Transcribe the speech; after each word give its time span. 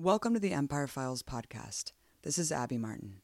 Welcome 0.00 0.34
to 0.34 0.38
the 0.38 0.52
Empire 0.52 0.86
Files 0.86 1.24
podcast. 1.24 1.90
This 2.22 2.38
is 2.38 2.52
Abby 2.52 2.78
Martin. 2.78 3.20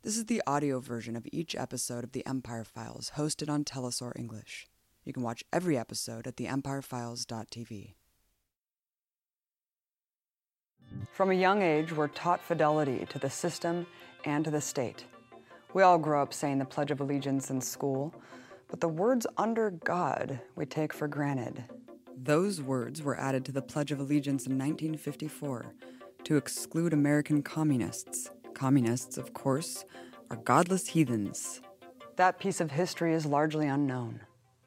This 0.00 0.16
is 0.16 0.24
the 0.24 0.42
audio 0.46 0.80
version 0.80 1.14
of 1.14 1.28
each 1.30 1.54
episode 1.54 2.04
of 2.04 2.12
the 2.12 2.24
Empire 2.26 2.64
Files 2.64 3.12
hosted 3.16 3.50
on 3.50 3.64
Telesur 3.64 4.18
English. 4.18 4.66
You 5.04 5.12
can 5.12 5.22
watch 5.22 5.44
every 5.52 5.76
episode 5.76 6.26
at 6.26 6.36
theempirefiles.tv. 6.36 7.92
From 11.12 11.30
a 11.30 11.34
young 11.34 11.60
age, 11.60 11.92
we're 11.92 12.08
taught 12.08 12.42
fidelity 12.42 13.04
to 13.10 13.18
the 13.18 13.28
system 13.28 13.86
and 14.24 14.42
to 14.46 14.50
the 14.50 14.62
state. 14.62 15.04
We 15.74 15.82
all 15.82 15.98
grow 15.98 16.22
up 16.22 16.32
saying 16.32 16.60
the 16.60 16.64
Pledge 16.64 16.92
of 16.92 17.02
Allegiance 17.02 17.50
in 17.50 17.60
school, 17.60 18.14
but 18.70 18.80
the 18.80 18.88
words 18.88 19.26
under 19.36 19.70
God 19.70 20.40
we 20.56 20.64
take 20.64 20.94
for 20.94 21.08
granted. 21.08 21.62
Those 22.22 22.60
words 22.60 23.02
were 23.02 23.18
added 23.18 23.46
to 23.46 23.52
the 23.52 23.62
Pledge 23.62 23.92
of 23.92 23.98
Allegiance 23.98 24.44
in 24.46 24.52
1954 24.52 25.72
to 26.24 26.36
exclude 26.36 26.92
American 26.92 27.42
communists. 27.42 28.28
Communists, 28.52 29.16
of 29.16 29.32
course, 29.32 29.86
are 30.30 30.36
godless 30.36 30.86
heathens. 30.86 31.62
That 32.16 32.38
piece 32.38 32.60
of 32.60 32.70
history 32.70 33.14
is 33.14 33.24
largely 33.24 33.68
unknown, 33.68 34.20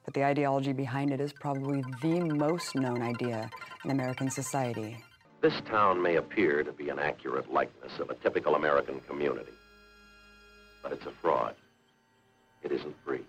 but 0.04 0.16
the 0.16 0.24
ideology 0.24 0.74
behind 0.74 1.12
it 1.12 1.22
is 1.22 1.32
probably 1.32 1.84
the 2.02 2.22
most 2.22 2.74
known 2.74 3.04
idea 3.04 3.52
in 3.86 3.92
American 3.92 4.32
society. 4.32 4.98
This 5.42 5.62
town 5.70 6.02
may 6.02 6.16
appear 6.16 6.64
to 6.64 6.72
be 6.72 6.90
an 6.90 6.98
accurate 6.98 7.54
likeness 7.54 8.00
of 8.00 8.10
a 8.10 8.16
typical 8.16 8.56
American 8.56 9.00
community, 9.02 9.54
but 10.82 10.92
it's 10.92 11.06
a 11.06 11.12
fraud. 11.22 11.54
It 12.64 12.72
isn't 12.72 12.96
free. 13.06 13.22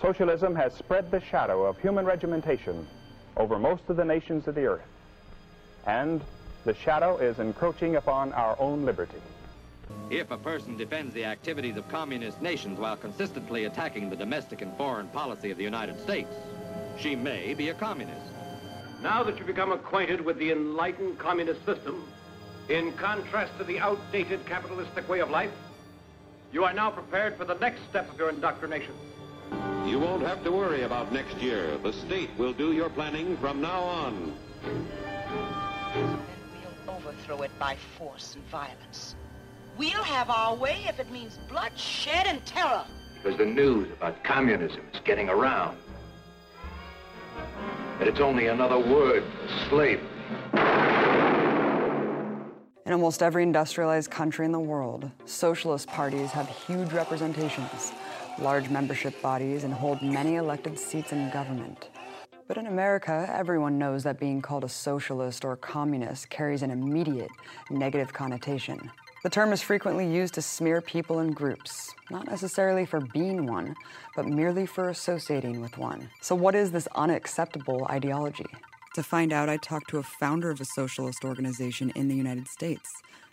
Socialism 0.00 0.54
has 0.54 0.72
spread 0.72 1.10
the 1.10 1.20
shadow 1.20 1.64
of 1.64 1.76
human 1.80 2.04
regimentation 2.04 2.86
over 3.36 3.58
most 3.58 3.82
of 3.88 3.96
the 3.96 4.04
nations 4.04 4.46
of 4.48 4.54
the 4.54 4.64
earth, 4.64 4.80
and 5.86 6.20
the 6.64 6.74
shadow 6.74 7.18
is 7.18 7.38
encroaching 7.38 7.96
upon 7.96 8.32
our 8.32 8.56
own 8.58 8.84
liberty. 8.84 9.20
If 10.10 10.30
a 10.30 10.38
person 10.38 10.76
defends 10.76 11.14
the 11.14 11.24
activities 11.24 11.76
of 11.76 11.88
communist 11.88 12.42
nations 12.42 12.78
while 12.78 12.96
consistently 12.96 13.64
attacking 13.64 14.10
the 14.10 14.16
domestic 14.16 14.62
and 14.62 14.76
foreign 14.76 15.08
policy 15.08 15.50
of 15.50 15.58
the 15.58 15.64
United 15.64 16.00
States, 16.00 16.32
she 16.98 17.14
may 17.14 17.54
be 17.54 17.68
a 17.68 17.74
communist. 17.74 18.32
Now 19.02 19.22
that 19.22 19.38
you've 19.38 19.46
become 19.46 19.72
acquainted 19.72 20.20
with 20.20 20.38
the 20.38 20.50
enlightened 20.50 21.18
communist 21.18 21.64
system, 21.64 22.04
in 22.68 22.92
contrast 22.94 23.56
to 23.58 23.64
the 23.64 23.78
outdated 23.78 24.44
capitalistic 24.46 25.08
way 25.08 25.20
of 25.20 25.30
life, 25.30 25.52
you 26.52 26.64
are 26.64 26.72
now 26.72 26.90
prepared 26.90 27.36
for 27.36 27.44
the 27.44 27.54
next 27.54 27.80
step 27.88 28.10
of 28.10 28.18
your 28.18 28.30
indoctrination. 28.30 28.94
You 29.86 30.00
won't 30.00 30.22
have 30.22 30.42
to 30.42 30.50
worry 30.50 30.82
about 30.82 31.12
next 31.12 31.36
year. 31.36 31.78
The 31.78 31.92
state 31.92 32.30
will 32.36 32.52
do 32.52 32.72
your 32.72 32.90
planning 32.90 33.36
from 33.36 33.60
now 33.60 33.80
on. 33.80 34.34
Then 34.64 36.18
we'll 36.86 36.96
overthrow 36.96 37.42
it 37.42 37.56
by 37.60 37.76
force 37.96 38.34
and 38.34 38.44
violence. 38.46 39.14
We'll 39.78 40.02
have 40.02 40.28
our 40.28 40.56
way 40.56 40.84
if 40.88 40.98
it 40.98 41.12
means 41.12 41.38
bloodshed 41.48 42.26
and 42.26 42.44
terror. 42.44 42.84
Because 43.22 43.38
the 43.38 43.46
news 43.46 43.88
about 43.92 44.24
communism 44.24 44.80
is 44.92 45.00
getting 45.04 45.28
around. 45.28 45.78
And 48.00 48.08
it's 48.08 48.20
only 48.20 48.48
another 48.48 48.78
word 48.78 49.22
for 49.22 49.68
slavery. 49.68 50.08
In 52.84 52.92
almost 52.92 53.22
every 53.22 53.44
industrialized 53.44 54.10
country 54.10 54.44
in 54.46 54.52
the 54.52 54.60
world, 54.60 55.10
socialist 55.26 55.86
parties 55.86 56.32
have 56.32 56.48
huge 56.48 56.92
representations, 56.92 57.92
large 58.38 58.68
membership 58.70 59.20
bodies, 59.22 59.64
and 59.64 59.72
hold 59.72 60.02
many 60.02 60.36
elected 60.36 60.78
seats 60.78 61.12
in 61.12 61.30
government. 61.30 61.88
But 62.48 62.58
in 62.58 62.66
America, 62.66 63.28
everyone 63.32 63.78
knows 63.78 64.04
that 64.04 64.20
being 64.20 64.40
called 64.40 64.62
a 64.62 64.68
socialist 64.68 65.44
or 65.44 65.56
communist 65.56 66.30
carries 66.30 66.62
an 66.62 66.70
immediate 66.70 67.30
negative 67.70 68.12
connotation. 68.12 68.90
The 69.24 69.30
term 69.30 69.52
is 69.52 69.60
frequently 69.60 70.08
used 70.08 70.34
to 70.34 70.42
smear 70.42 70.80
people 70.80 71.18
and 71.18 71.34
groups, 71.34 71.92
not 72.10 72.28
necessarily 72.28 72.86
for 72.86 73.00
being 73.00 73.46
one, 73.46 73.74
but 74.14 74.26
merely 74.26 74.66
for 74.66 74.90
associating 74.90 75.60
with 75.60 75.76
one. 75.78 76.08
So, 76.20 76.36
what 76.36 76.54
is 76.54 76.70
this 76.70 76.86
unacceptable 76.94 77.86
ideology? 77.90 78.46
To 78.94 79.02
find 79.02 79.32
out, 79.32 79.48
I 79.48 79.56
talked 79.56 79.90
to 79.90 79.98
a 79.98 80.04
founder 80.04 80.50
of 80.50 80.60
a 80.60 80.64
socialist 80.64 81.24
organization 81.24 81.90
in 81.96 82.06
the 82.06 82.14
United 82.14 82.46
States, 82.46 82.88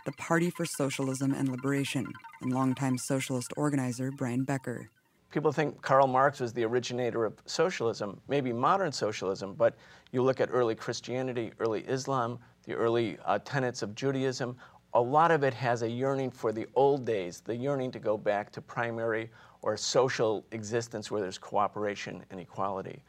the 0.05 0.11
Party 0.13 0.49
for 0.49 0.65
Socialism 0.65 1.33
and 1.33 1.49
Liberation, 1.49 2.05
and 2.41 2.51
longtime 2.51 2.97
socialist 2.97 3.53
organizer 3.55 4.11
Brian 4.11 4.43
Becker. 4.43 4.89
People 5.31 5.51
think 5.51 5.81
Karl 5.81 6.07
Marx 6.07 6.39
was 6.39 6.53
the 6.53 6.63
originator 6.63 7.25
of 7.25 7.33
socialism, 7.45 8.19
maybe 8.27 8.51
modern 8.53 8.91
socialism, 8.91 9.53
but 9.53 9.75
you 10.11 10.21
look 10.21 10.41
at 10.41 10.49
early 10.51 10.75
Christianity, 10.75 11.51
early 11.59 11.81
Islam, 11.87 12.37
the 12.65 12.73
early 12.73 13.17
uh, 13.25 13.39
tenets 13.39 13.81
of 13.81 13.95
Judaism, 13.95 14.55
a 14.93 15.01
lot 15.01 15.31
of 15.31 15.43
it 15.43 15.53
has 15.53 15.81
a 15.81 15.89
yearning 15.89 16.29
for 16.29 16.51
the 16.51 16.67
old 16.75 17.05
days, 17.05 17.41
the 17.41 17.55
yearning 17.55 17.91
to 17.91 17.99
go 17.99 18.17
back 18.17 18.51
to 18.51 18.61
primary 18.61 19.31
or 19.63 19.75
social 19.75 20.45
existence 20.51 21.09
where 21.09 21.21
there's 21.21 21.37
cooperation 21.37 22.23
and 22.29 22.39
equality. 22.39 23.01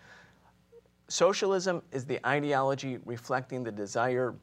Socialism 1.08 1.82
is 1.92 2.06
the 2.06 2.26
ideology 2.26 2.98
reflecting 3.04 3.62
the 3.62 3.72
desire 3.72 4.34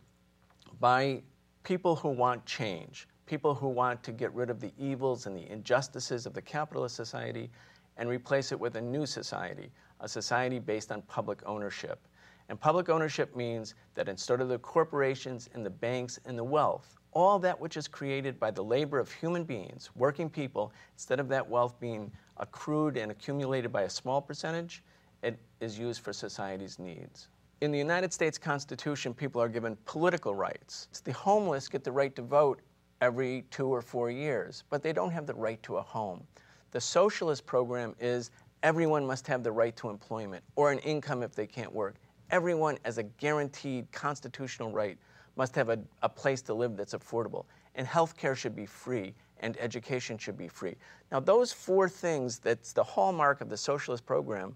by 0.79 1.23
people 1.63 1.95
who 1.95 2.09
want 2.09 2.45
change, 2.45 3.07
people 3.25 3.53
who 3.53 3.67
want 3.67 4.03
to 4.03 4.11
get 4.11 4.33
rid 4.33 4.49
of 4.49 4.59
the 4.59 4.71
evils 4.77 5.25
and 5.25 5.35
the 5.35 5.49
injustices 5.49 6.25
of 6.25 6.33
the 6.33 6.41
capitalist 6.41 6.95
society 6.95 7.49
and 7.97 8.09
replace 8.09 8.51
it 8.51 8.59
with 8.59 8.75
a 8.75 8.81
new 8.81 9.05
society, 9.05 9.71
a 9.99 10.07
society 10.07 10.59
based 10.59 10.91
on 10.91 11.01
public 11.03 11.41
ownership. 11.45 12.07
And 12.49 12.59
public 12.59 12.89
ownership 12.89 13.35
means 13.35 13.75
that 13.95 14.09
instead 14.09 14.41
of 14.41 14.49
the 14.49 14.59
corporations 14.59 15.49
and 15.53 15.65
the 15.65 15.69
banks 15.69 16.19
and 16.25 16.37
the 16.37 16.43
wealth, 16.43 16.97
all 17.13 17.39
that 17.39 17.59
which 17.59 17.77
is 17.77 17.87
created 17.87 18.39
by 18.39 18.51
the 18.51 18.63
labor 18.63 18.99
of 18.99 19.11
human 19.11 19.43
beings, 19.43 19.89
working 19.95 20.29
people, 20.29 20.73
instead 20.93 21.19
of 21.19 21.27
that 21.29 21.47
wealth 21.47 21.79
being 21.79 22.11
accrued 22.37 22.97
and 22.97 23.11
accumulated 23.11 23.71
by 23.71 23.83
a 23.83 23.89
small 23.89 24.21
percentage, 24.21 24.83
it 25.21 25.37
is 25.59 25.77
used 25.77 26.01
for 26.01 26.11
society's 26.11 26.79
needs. 26.79 27.29
In 27.61 27.71
the 27.71 27.77
United 27.77 28.11
States 28.11 28.39
Constitution, 28.39 29.13
people 29.13 29.39
are 29.39 29.47
given 29.47 29.77
political 29.85 30.33
rights. 30.33 30.87
The 31.03 31.13
homeless 31.13 31.67
get 31.67 31.83
the 31.83 31.91
right 31.91 32.15
to 32.15 32.23
vote 32.23 32.59
every 33.01 33.45
two 33.51 33.67
or 33.67 33.83
four 33.83 34.09
years, 34.09 34.63
but 34.71 34.81
they 34.81 34.91
don't 34.91 35.11
have 35.11 35.27
the 35.27 35.35
right 35.35 35.61
to 35.61 35.77
a 35.77 35.81
home. 35.83 36.23
The 36.71 36.81
socialist 36.81 37.45
program 37.45 37.95
is 37.99 38.31
everyone 38.63 39.05
must 39.05 39.27
have 39.27 39.43
the 39.43 39.51
right 39.51 39.75
to 39.75 39.91
employment 39.91 40.43
or 40.55 40.71
an 40.71 40.79
income 40.79 41.21
if 41.21 41.35
they 41.35 41.45
can't 41.45 41.71
work. 41.71 41.97
Everyone, 42.31 42.79
as 42.83 42.97
a 42.97 43.03
guaranteed 43.03 43.91
constitutional 43.91 44.71
right, 44.71 44.97
must 45.35 45.53
have 45.53 45.69
a, 45.69 45.77
a 46.01 46.09
place 46.09 46.41
to 46.43 46.55
live 46.55 46.75
that's 46.75 46.95
affordable. 46.95 47.45
And 47.75 47.85
health 47.85 48.17
care 48.17 48.35
should 48.35 48.55
be 48.55 48.65
free, 48.65 49.13
and 49.41 49.55
education 49.59 50.17
should 50.17 50.37
be 50.37 50.47
free. 50.47 50.77
Now, 51.11 51.19
those 51.19 51.53
four 51.53 51.87
things 51.87 52.39
that's 52.39 52.73
the 52.73 52.83
hallmark 52.83 53.39
of 53.39 53.49
the 53.49 53.57
socialist 53.57 54.03
program, 54.03 54.55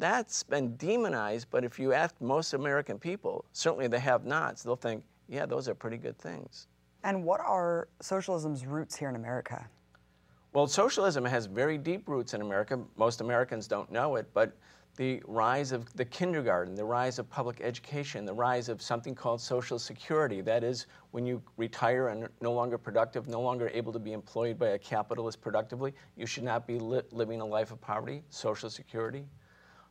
that's 0.00 0.42
been 0.42 0.74
demonized, 0.76 1.48
but 1.50 1.62
if 1.62 1.78
you 1.78 1.92
ask 1.92 2.14
most 2.20 2.54
American 2.54 2.98
people, 2.98 3.44
certainly 3.52 3.86
the 3.86 3.98
have 3.98 4.24
nots, 4.24 4.62
they'll 4.62 4.74
think, 4.74 5.04
yeah, 5.28 5.46
those 5.46 5.68
are 5.68 5.74
pretty 5.74 5.98
good 5.98 6.18
things. 6.18 6.66
And 7.04 7.22
what 7.22 7.40
are 7.40 7.88
socialism's 8.00 8.66
roots 8.66 8.96
here 8.96 9.10
in 9.10 9.14
America? 9.14 9.68
Well, 10.52 10.66
socialism 10.66 11.24
has 11.26 11.46
very 11.46 11.78
deep 11.78 12.08
roots 12.08 12.34
in 12.34 12.40
America. 12.40 12.80
Most 12.96 13.20
Americans 13.20 13.68
don't 13.68 13.92
know 13.92 14.16
it, 14.16 14.26
but 14.34 14.56
the 14.96 15.22
rise 15.26 15.70
of 15.70 15.92
the 15.94 16.04
kindergarten, 16.04 16.74
the 16.74 16.84
rise 16.84 17.18
of 17.18 17.30
public 17.30 17.60
education, 17.60 18.24
the 18.24 18.34
rise 18.34 18.68
of 18.68 18.82
something 18.82 19.14
called 19.14 19.40
Social 19.40 19.78
Security. 19.78 20.40
That 20.40 20.64
is, 20.64 20.86
when 21.12 21.24
you 21.24 21.40
retire 21.56 22.08
and 22.08 22.24
are 22.24 22.32
no 22.40 22.52
longer 22.52 22.76
productive, 22.76 23.28
no 23.28 23.40
longer 23.40 23.70
able 23.72 23.92
to 23.92 23.98
be 23.98 24.12
employed 24.12 24.58
by 24.58 24.68
a 24.68 24.78
capitalist 24.78 25.40
productively, 25.40 25.94
you 26.16 26.26
should 26.26 26.42
not 26.42 26.66
be 26.66 26.78
li- 26.78 27.02
living 27.12 27.40
a 27.40 27.46
life 27.46 27.70
of 27.70 27.80
poverty, 27.80 28.22
Social 28.30 28.68
Security. 28.68 29.24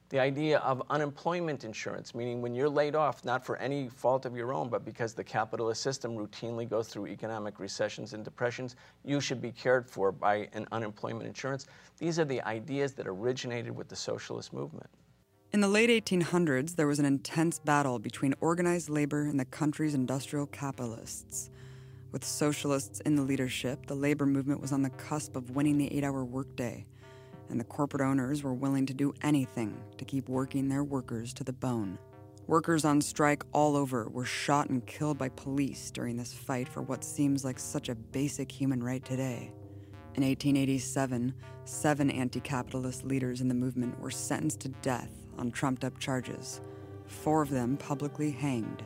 The 0.10 0.20
idea 0.20 0.58
of 0.60 0.82
unemployment 0.90 1.64
insurance, 1.64 2.16
meaning 2.16 2.42
when 2.42 2.56
you're 2.56 2.68
laid 2.68 2.96
off, 2.96 3.24
not 3.24 3.46
for 3.46 3.58
any 3.58 3.90
fault 3.90 4.26
of 4.26 4.36
your 4.36 4.52
own, 4.54 4.68
but 4.68 4.84
because 4.84 5.14
the 5.14 5.24
capitalist 5.24 5.84
system 5.84 6.16
routinely 6.18 6.68
goes 6.68 6.88
through 6.88 7.08
economic 7.08 7.60
recessions 7.60 8.14
and 8.14 8.26
depressions, 8.26 8.76
you 9.06 9.22
should 9.22 9.40
be 9.40 9.52
cared 9.52 9.88
for 9.88 10.12
by 10.12 10.50
an 10.54 10.68
unemployment 10.72 11.28
insurance. 11.28 11.68
These 12.00 12.18
are 12.18 12.26
the 12.26 12.42
ideas 12.42 12.94
that 12.94 13.06
originated 13.08 13.76
with 13.76 13.88
the 13.88 13.96
socialist 13.96 14.52
movement. 14.52 14.90
In 15.52 15.62
the 15.62 15.68
late 15.68 15.92
1800s, 15.92 16.76
there 16.76 16.88
was 16.88 16.98
an 16.98 17.06
intense 17.06 17.60
battle 17.60 18.00
between 18.00 18.34
organized 18.42 18.90
labor 18.90 19.22
and 19.22 19.40
the 19.40 19.46
country's 19.46 19.94
industrial 19.94 20.48
capitalists. 20.48 21.52
With 22.12 22.26
socialists 22.26 23.00
in 23.02 23.16
the 23.16 23.22
leadership, 23.22 23.86
the 23.86 23.96
labor 23.96 24.26
movement 24.26 24.60
was 24.60 24.72
on 24.72 24.82
the 24.82 24.90
cusp 24.90 25.36
of 25.36 25.56
winning 25.56 25.78
the 25.78 25.96
eight 25.96 26.04
hour 26.04 26.26
workday, 26.26 26.88
and 27.50 27.60
the 27.60 27.66
corporate 27.66 28.02
owners 28.02 28.44
were 28.44 28.54
willing 28.54 28.86
to 28.86 28.94
do 28.94 29.14
anything 29.22 29.82
to 29.98 30.06
keep 30.06 30.30
working 30.30 30.70
their 30.70 30.84
workers 30.84 31.34
to 31.34 31.44
the 31.44 31.54
bone. 31.54 31.98
Workers 32.48 32.84
on 32.84 33.00
strike 33.02 33.44
all 33.52 33.76
over 33.76 34.10
were 34.10 34.26
shot 34.26 34.70
and 34.70 34.86
killed 34.88 35.18
by 35.18 35.30
police 35.30 35.92
during 35.92 36.18
this 36.18 36.34
fight 36.34 36.68
for 36.68 36.82
what 36.82 37.04
seems 37.04 37.46
like 37.46 37.60
such 37.60 37.90
a 37.90 37.96
basic 37.96 38.52
human 38.52 38.82
right 38.82 39.06
today. 39.06 39.52
In 40.16 40.24
1887, 40.24 41.34
seven 41.66 42.10
anti 42.10 42.40
capitalist 42.40 43.06
leaders 43.06 43.42
in 43.42 43.48
the 43.48 43.54
movement 43.54 44.00
were 44.00 44.10
sentenced 44.10 44.62
to 44.62 44.70
death 44.82 45.12
on 45.38 45.52
trumped 45.52 45.84
up 45.84 46.00
charges, 46.00 46.62
four 47.06 47.42
of 47.42 47.50
them 47.50 47.78
publicly 47.78 48.32
hanged. 48.32 48.84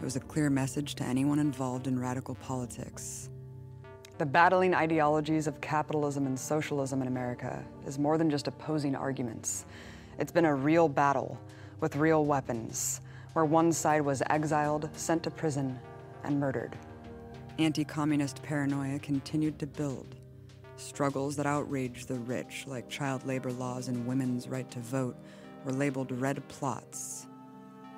It 0.00 0.04
was 0.04 0.16
a 0.16 0.20
clear 0.20 0.50
message 0.50 0.96
to 0.96 1.04
anyone 1.04 1.38
involved 1.38 1.86
in 1.86 1.98
radical 1.98 2.34
politics. 2.34 3.30
The 4.20 4.26
battling 4.26 4.74
ideologies 4.74 5.46
of 5.46 5.62
capitalism 5.62 6.26
and 6.26 6.38
socialism 6.38 7.00
in 7.00 7.08
America 7.08 7.64
is 7.86 7.98
more 7.98 8.18
than 8.18 8.28
just 8.28 8.48
opposing 8.48 8.94
arguments. 8.94 9.64
It's 10.18 10.30
been 10.30 10.44
a 10.44 10.54
real 10.54 10.90
battle 10.90 11.40
with 11.80 11.96
real 11.96 12.26
weapons, 12.26 13.00
where 13.32 13.46
one 13.46 13.72
side 13.72 14.02
was 14.02 14.22
exiled, 14.28 14.90
sent 14.92 15.22
to 15.22 15.30
prison, 15.30 15.78
and 16.22 16.38
murdered. 16.38 16.76
Anti 17.58 17.82
communist 17.82 18.42
paranoia 18.42 18.98
continued 18.98 19.58
to 19.58 19.66
build. 19.66 20.16
Struggles 20.76 21.34
that 21.36 21.46
outraged 21.46 22.06
the 22.06 22.18
rich, 22.18 22.66
like 22.66 22.90
child 22.90 23.24
labor 23.26 23.52
laws 23.52 23.88
and 23.88 24.06
women's 24.06 24.48
right 24.48 24.70
to 24.70 24.80
vote, 24.80 25.16
were 25.64 25.72
labeled 25.72 26.12
red 26.12 26.46
plots 26.48 27.26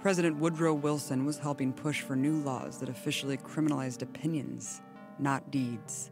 President 0.03 0.37
Woodrow 0.37 0.75
Wilson 0.75 1.25
was 1.25 1.39
helping 1.39 1.73
push 1.73 2.01
for 2.01 2.17
new 2.17 2.39
laws 2.39 2.79
that 2.79 2.89
officially 2.89 3.37
criminalized 3.37 4.03
opinions, 4.03 4.83
not 5.23 5.51
deeds. 5.51 6.11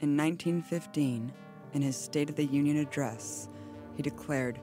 In 0.00 0.16
1915, 0.16 1.32
in 1.72 1.82
his 1.82 1.96
State 1.96 2.30
of 2.30 2.36
the 2.36 2.44
Union 2.44 2.76
address, 2.76 3.48
he 3.96 4.02
declared, 4.02 4.60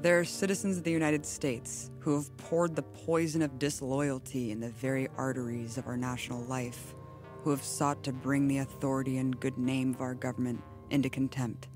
There 0.00 0.18
are 0.18 0.24
citizens 0.24 0.78
of 0.78 0.84
the 0.84 0.90
United 0.90 1.24
States 1.24 1.90
who 2.00 2.14
have 2.14 2.36
poured 2.36 2.76
the 2.76 2.82
poison 2.82 3.42
of 3.42 3.58
disloyalty 3.58 4.50
in 4.50 4.60
the 4.60 4.70
very 4.70 5.08
arteries 5.16 5.78
of 5.78 5.86
our 5.86 5.96
national 5.96 6.42
life, 6.44 6.94
who 7.42 7.50
have 7.50 7.64
sought 7.64 8.02
to 8.04 8.12
bring 8.12 8.46
the 8.46 8.58
authority 8.58 9.18
and 9.18 9.40
good 9.40 9.58
name 9.58 9.94
of 9.94 10.00
our 10.00 10.14
government 10.14 10.62
into 10.90 11.08
contempt. 11.08 11.68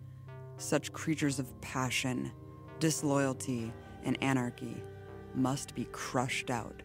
Such 0.56 0.92
creatures 0.92 1.38
of 1.38 1.60
passion, 1.60 2.32
disloyalty, 2.80 3.72
and 4.04 4.22
anarchy 4.22 4.82
must 5.34 5.74
be 5.74 5.86
crushed 5.92 6.50
out. 6.50 6.82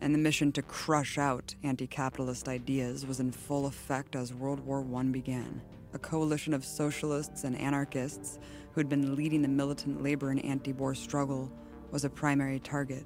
And 0.00 0.14
the 0.14 0.18
mission 0.18 0.52
to 0.52 0.62
crush 0.62 1.18
out 1.18 1.54
anti 1.62 1.86
capitalist 1.86 2.48
ideas 2.48 3.04
was 3.04 3.20
in 3.20 3.32
full 3.32 3.66
effect 3.66 4.14
as 4.14 4.32
World 4.32 4.60
War 4.60 4.86
I 4.96 5.02
began. 5.04 5.60
A 5.92 5.98
coalition 5.98 6.54
of 6.54 6.64
socialists 6.64 7.44
and 7.44 7.58
anarchists 7.58 8.38
who 8.72 8.80
had 8.80 8.88
been 8.88 9.16
leading 9.16 9.42
the 9.42 9.48
militant 9.48 10.02
labor 10.02 10.30
and 10.30 10.44
anti 10.44 10.72
war 10.72 10.94
struggle 10.94 11.50
was 11.90 12.04
a 12.04 12.10
primary 12.10 12.60
target. 12.60 13.04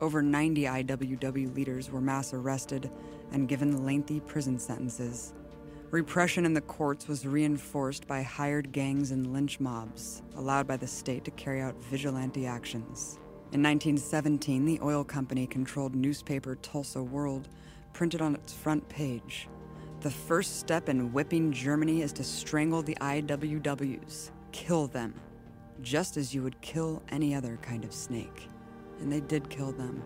Over 0.00 0.20
90 0.20 0.64
IWW 0.64 1.54
leaders 1.54 1.90
were 1.90 2.00
mass 2.00 2.34
arrested 2.34 2.90
and 3.30 3.48
given 3.48 3.86
lengthy 3.86 4.20
prison 4.20 4.58
sentences. 4.58 5.32
Repression 5.92 6.44
in 6.44 6.54
the 6.54 6.60
courts 6.62 7.06
was 7.06 7.26
reinforced 7.26 8.06
by 8.06 8.22
hired 8.22 8.72
gangs 8.72 9.10
and 9.10 9.32
lynch 9.32 9.60
mobs, 9.60 10.22
allowed 10.36 10.66
by 10.66 10.76
the 10.76 10.86
state 10.86 11.24
to 11.24 11.30
carry 11.32 11.60
out 11.60 11.76
vigilante 11.84 12.46
actions. 12.46 13.18
In 13.52 13.62
1917, 13.62 14.64
the 14.64 14.80
oil 14.80 15.04
company 15.04 15.46
controlled 15.46 15.94
newspaper 15.94 16.56
Tulsa 16.56 17.02
World 17.02 17.50
printed 17.92 18.22
on 18.22 18.34
its 18.34 18.54
front 18.54 18.88
page 18.88 19.46
The 20.00 20.10
first 20.10 20.58
step 20.58 20.88
in 20.88 21.12
whipping 21.12 21.52
Germany 21.52 22.00
is 22.00 22.14
to 22.14 22.24
strangle 22.24 22.82
the 22.82 22.96
IWWs, 23.02 24.30
kill 24.52 24.86
them, 24.86 25.12
just 25.82 26.16
as 26.16 26.34
you 26.34 26.42
would 26.42 26.58
kill 26.62 27.02
any 27.10 27.34
other 27.34 27.58
kind 27.60 27.84
of 27.84 27.92
snake. 27.92 28.48
And 29.00 29.12
they 29.12 29.20
did 29.20 29.50
kill 29.50 29.72
them. 29.72 30.02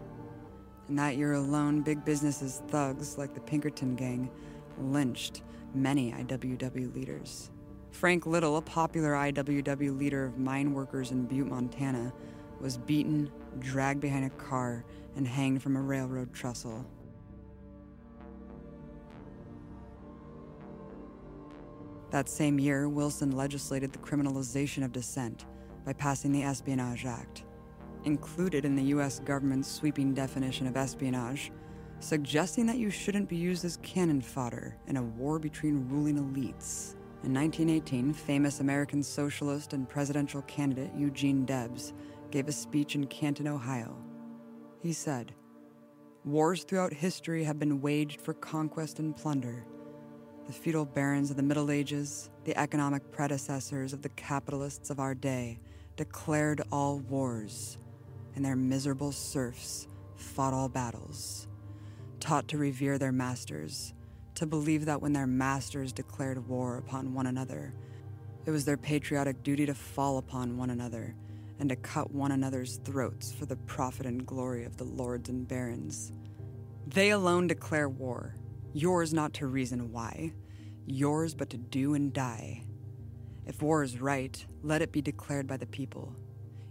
In 0.89 0.97
that 0.97 1.17
year 1.17 1.35
alone, 1.35 1.83
big 1.83 2.05
business's 2.05 2.63
thugs, 2.67 3.17
like 3.17 3.33
the 3.33 3.41
Pinkerton 3.41 3.95
Gang, 3.95 4.29
lynched 4.77 5.43
many 5.73 6.11
IWW 6.11 6.93
leaders. 6.97 7.53
Frank 7.93 8.27
Little, 8.27 8.57
a 8.57 8.63
popular 8.63 9.13
IWW 9.13 9.97
leader 9.97 10.25
of 10.25 10.37
mine 10.37 10.75
workers 10.75 11.13
in 11.13 11.27
Butte, 11.27 11.47
Montana, 11.47 12.13
was 12.61 12.79
beaten, 12.79 13.31
dragged 13.59 14.01
behind 14.01 14.25
a 14.25 14.31
car, 14.31 14.85
and 15.17 15.27
hanged 15.27 15.63
from 15.63 15.77
a 15.77 15.83
railroad 15.83 16.33
trestle. 16.33 16.87
That 22.11 22.29
same 22.29 22.59
year, 22.59 22.89
Wilson 22.89 23.33
legislated 23.33 23.93
the 23.93 23.99
criminalization 23.99 24.85
of 24.85 24.93
dissent 24.93 25.45
by 25.85 25.93
passing 25.93 26.33
the 26.33 26.45
Espionage 26.45 27.05
Act. 27.05 27.45
Included 28.05 28.65
in 28.65 28.77
the 28.77 28.85
U.S. 28.85 29.19
government's 29.21 29.71
sweeping 29.71 30.15
definition 30.15 30.67
of 30.67 30.77
espionage, 30.77 31.51
suggesting 31.99 32.67
that 32.67 32.79
you 32.79 32.91
shouldn't 32.91 33.29
be 33.29 33.37
used 33.37 33.65
as 33.65 33.79
cannon 33.83 34.21
fodder 34.21 34.77
in 34.87 34.97
a 34.97 35.03
war 35.03 35.39
between 35.39 35.89
ruling 35.89 36.17
elites. 36.17 36.95
In 37.25 37.35
1918, 37.35 38.13
famous 38.13 38.61
American 38.61 39.03
socialist 39.03 39.73
and 39.73 39.89
presidential 39.89 40.43
candidate 40.43 40.93
Eugene 40.97 41.45
Debs 41.45 41.93
gave 42.31 42.49
a 42.49 42.53
speech 42.53 42.95
in 42.95 43.07
Canton, 43.07 43.49
Ohio. 43.49 43.97
He 44.81 44.93
said, 44.93 45.35
Wars 46.25 46.65
throughout 46.65 46.93
history 46.93 47.45
have 47.45 47.59
been 47.59 47.81
waged 47.81 48.21
for 48.21 48.35
conquest 48.35 48.99
and 48.99 49.17
plunder. 49.17 49.65
The 50.47 50.53
feudal 50.53 50.85
barons 50.85 51.31
of 51.31 51.37
the 51.37 51.43
Middle 51.43 51.71
Ages, 51.71 52.31
the 52.45 52.57
economic 52.59 53.11
predecessors 53.11 53.93
of 53.93 54.03
the 54.03 54.09
capitalists 54.11 54.91
of 54.91 55.01
our 55.01 55.15
day, 55.15 55.59
declared 55.97 56.63
all 56.71 56.99
wars, 56.99 57.79
and 58.35 58.45
their 58.45 58.57
miserable 58.57 59.13
serfs 59.13 59.89
fought 60.15 60.53
all 60.53 60.69
battles. 60.69 61.49
Taught 62.21 62.49
to 62.49 62.59
revere 62.59 62.99
their 62.99 63.13
masters, 63.13 63.95
to 64.35 64.47
believe 64.47 64.85
that 64.85 65.01
when 65.01 65.13
their 65.13 65.27
masters 65.27 65.93
declared 65.93 66.49
war 66.49 66.79
upon 66.79 67.15
one 67.15 67.27
another, 67.27 67.73
it 68.45 68.51
was 68.51 68.65
their 68.65 68.77
patriotic 68.77 69.43
duty 69.43 69.67
to 69.67 69.75
fall 69.75 70.19
upon 70.19 70.57
one 70.57 70.71
another 70.71 71.15
and 71.59 71.69
to 71.69 71.77
cut 71.77 72.13
one 72.13 72.33
another's 72.33 72.79
throats 72.85 73.33
for 73.33 73.47
the 73.47 73.57
profit 73.57 74.07
and 74.07 74.27
glory 74.27 74.65
of 74.65 74.77
the 74.77 74.85
lords 74.85 75.29
and 75.29 75.49
barons. 75.49 76.13
They 76.87 77.11
alone 77.11 77.47
declare 77.47 77.89
war, 77.89 78.35
yours 78.73 79.13
not 79.13 79.35
to 79.35 79.47
reason 79.47 79.93
why, 79.93 80.33
yours 80.87 81.35
but 81.35 81.51
to 81.51 81.57
do 81.57 81.95
and 81.95 82.13
die. 82.13 82.63
If 83.47 83.63
war 83.63 83.83
is 83.83 84.01
right, 84.01 84.45
let 84.63 84.83
it 84.83 84.93
be 84.93 85.03
declared 85.03 85.47
by 85.47 85.57
the 85.57 85.67
people. 85.67 86.15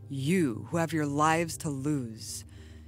You, 0.10 0.68
who 0.70 0.78
have 0.78 0.94
your 0.94 1.06
lives 1.06 1.58
to 1.58 1.70
lose, 1.70 2.46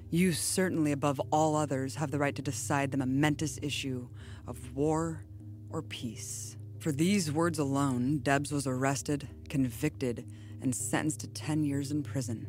you 0.10 0.32
certainly 0.32 0.92
above 0.92 1.20
all 1.32 1.56
others 1.56 1.96
have 1.96 2.12
the 2.12 2.20
right 2.20 2.36
to 2.36 2.42
decide 2.42 2.92
the 2.92 2.98
momentous 2.98 3.60
issue 3.62 4.08
of 4.48 4.76
war 4.76 5.24
or 5.70 5.82
peace. 5.82 6.56
For 6.80 6.92
these 6.92 7.32
words 7.32 7.60
alone, 7.60 8.20
Debs 8.20 8.52
was 8.52 8.68
arrested, 8.68 9.28
convicted, 9.50 10.26
and 10.62 10.75
sentenced 10.75 11.21
to 11.21 11.27
10 11.27 11.63
years 11.63 11.92
in 11.92 12.04
prison. 12.04 12.48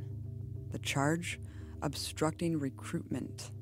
The 0.70 0.78
charge? 0.78 1.40
Obstructing 1.82 2.58
recruitment. 2.58 3.52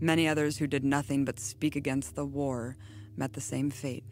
Many 0.00 0.28
others 0.28 0.58
who 0.58 0.66
did 0.66 0.84
nothing 0.84 1.24
but 1.24 1.38
speak 1.38 1.76
against 1.76 2.14
the 2.14 2.26
war 2.26 2.76
met 3.16 3.32
the 3.32 3.40
same 3.40 3.70
fate. 3.70 4.04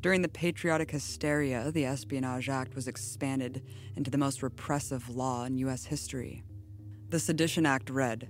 During 0.00 0.22
the 0.22 0.28
patriotic 0.28 0.90
hysteria, 0.90 1.70
the 1.72 1.84
Espionage 1.84 2.48
Act 2.48 2.74
was 2.74 2.86
expanded 2.86 3.62
into 3.96 4.10
the 4.10 4.18
most 4.18 4.42
repressive 4.42 5.08
law 5.08 5.44
in 5.44 5.58
U.S. 5.58 5.86
history. 5.86 6.44
The 7.08 7.18
Sedition 7.18 7.66
Act 7.66 7.90
read 7.90 8.28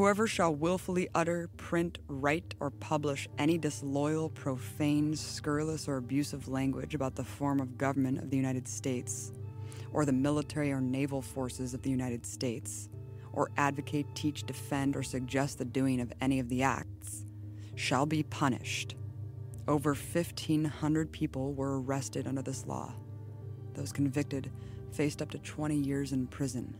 Whoever 0.00 0.26
shall 0.26 0.54
willfully 0.54 1.10
utter, 1.14 1.50
print, 1.58 1.98
write, 2.08 2.54
or 2.58 2.70
publish 2.70 3.28
any 3.36 3.58
disloyal, 3.58 4.30
profane, 4.30 5.14
scurrilous, 5.14 5.86
or 5.88 5.98
abusive 5.98 6.48
language 6.48 6.94
about 6.94 7.16
the 7.16 7.22
form 7.22 7.60
of 7.60 7.76
government 7.76 8.16
of 8.16 8.30
the 8.30 8.36
United 8.38 8.66
States, 8.66 9.30
or 9.92 10.06
the 10.06 10.12
military 10.14 10.72
or 10.72 10.80
naval 10.80 11.20
forces 11.20 11.74
of 11.74 11.82
the 11.82 11.90
United 11.90 12.24
States, 12.24 12.88
or 13.34 13.50
advocate, 13.58 14.06
teach, 14.14 14.44
defend, 14.44 14.96
or 14.96 15.02
suggest 15.02 15.58
the 15.58 15.66
doing 15.66 16.00
of 16.00 16.14
any 16.22 16.40
of 16.40 16.48
the 16.48 16.62
acts, 16.62 17.26
shall 17.74 18.06
be 18.06 18.22
punished. 18.22 18.94
Over 19.68 19.90
1,500 19.90 21.12
people 21.12 21.52
were 21.52 21.78
arrested 21.78 22.26
under 22.26 22.40
this 22.40 22.66
law. 22.66 22.94
Those 23.74 23.92
convicted 23.92 24.50
faced 24.92 25.20
up 25.20 25.30
to 25.32 25.38
20 25.38 25.76
years 25.76 26.12
in 26.12 26.26
prison. 26.26 26.74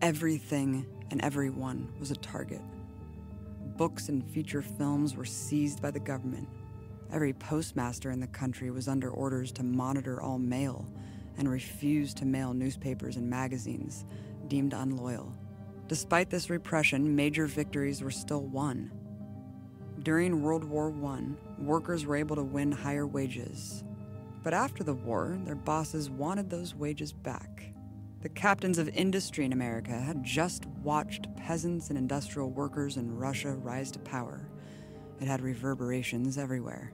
Everything 0.00 0.86
and 1.10 1.20
everyone 1.24 1.92
was 1.98 2.12
a 2.12 2.16
target. 2.16 2.60
Books 3.76 4.08
and 4.08 4.24
feature 4.24 4.62
films 4.62 5.16
were 5.16 5.24
seized 5.24 5.82
by 5.82 5.90
the 5.90 5.98
government. 5.98 6.48
Every 7.12 7.32
postmaster 7.32 8.12
in 8.12 8.20
the 8.20 8.28
country 8.28 8.70
was 8.70 8.86
under 8.86 9.10
orders 9.10 9.50
to 9.52 9.64
monitor 9.64 10.22
all 10.22 10.38
mail 10.38 10.86
and 11.36 11.50
refuse 11.50 12.14
to 12.14 12.24
mail 12.24 12.54
newspapers 12.54 13.16
and 13.16 13.28
magazines 13.28 14.04
deemed 14.46 14.72
unloyal. 14.72 15.32
Despite 15.88 16.30
this 16.30 16.48
repression, 16.48 17.16
major 17.16 17.48
victories 17.48 18.00
were 18.00 18.12
still 18.12 18.42
won. 18.42 18.92
During 20.04 20.42
World 20.42 20.62
War 20.62 20.94
I, 21.06 21.22
workers 21.60 22.06
were 22.06 22.14
able 22.14 22.36
to 22.36 22.44
win 22.44 22.70
higher 22.70 23.06
wages. 23.06 23.82
But 24.44 24.54
after 24.54 24.84
the 24.84 24.94
war, 24.94 25.36
their 25.44 25.56
bosses 25.56 26.08
wanted 26.08 26.50
those 26.50 26.72
wages 26.72 27.12
back. 27.12 27.72
The 28.20 28.28
captains 28.28 28.78
of 28.78 28.88
industry 28.88 29.44
in 29.44 29.52
America 29.52 29.92
had 29.92 30.24
just 30.24 30.66
watched 30.82 31.28
peasants 31.36 31.88
and 31.88 31.96
industrial 31.96 32.50
workers 32.50 32.96
in 32.96 33.16
Russia 33.16 33.52
rise 33.54 33.92
to 33.92 34.00
power. 34.00 34.48
It 35.20 35.28
had 35.28 35.40
reverberations 35.40 36.36
everywhere. 36.36 36.92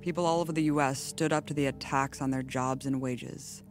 People 0.00 0.24
all 0.24 0.40
over 0.40 0.52
the 0.52 0.64
U.S. 0.64 1.00
stood 1.00 1.32
up 1.32 1.46
to 1.46 1.54
the 1.54 1.66
attacks 1.66 2.20
on 2.20 2.30
their 2.30 2.44
jobs 2.44 2.86
and 2.86 3.00
wages. 3.00 3.64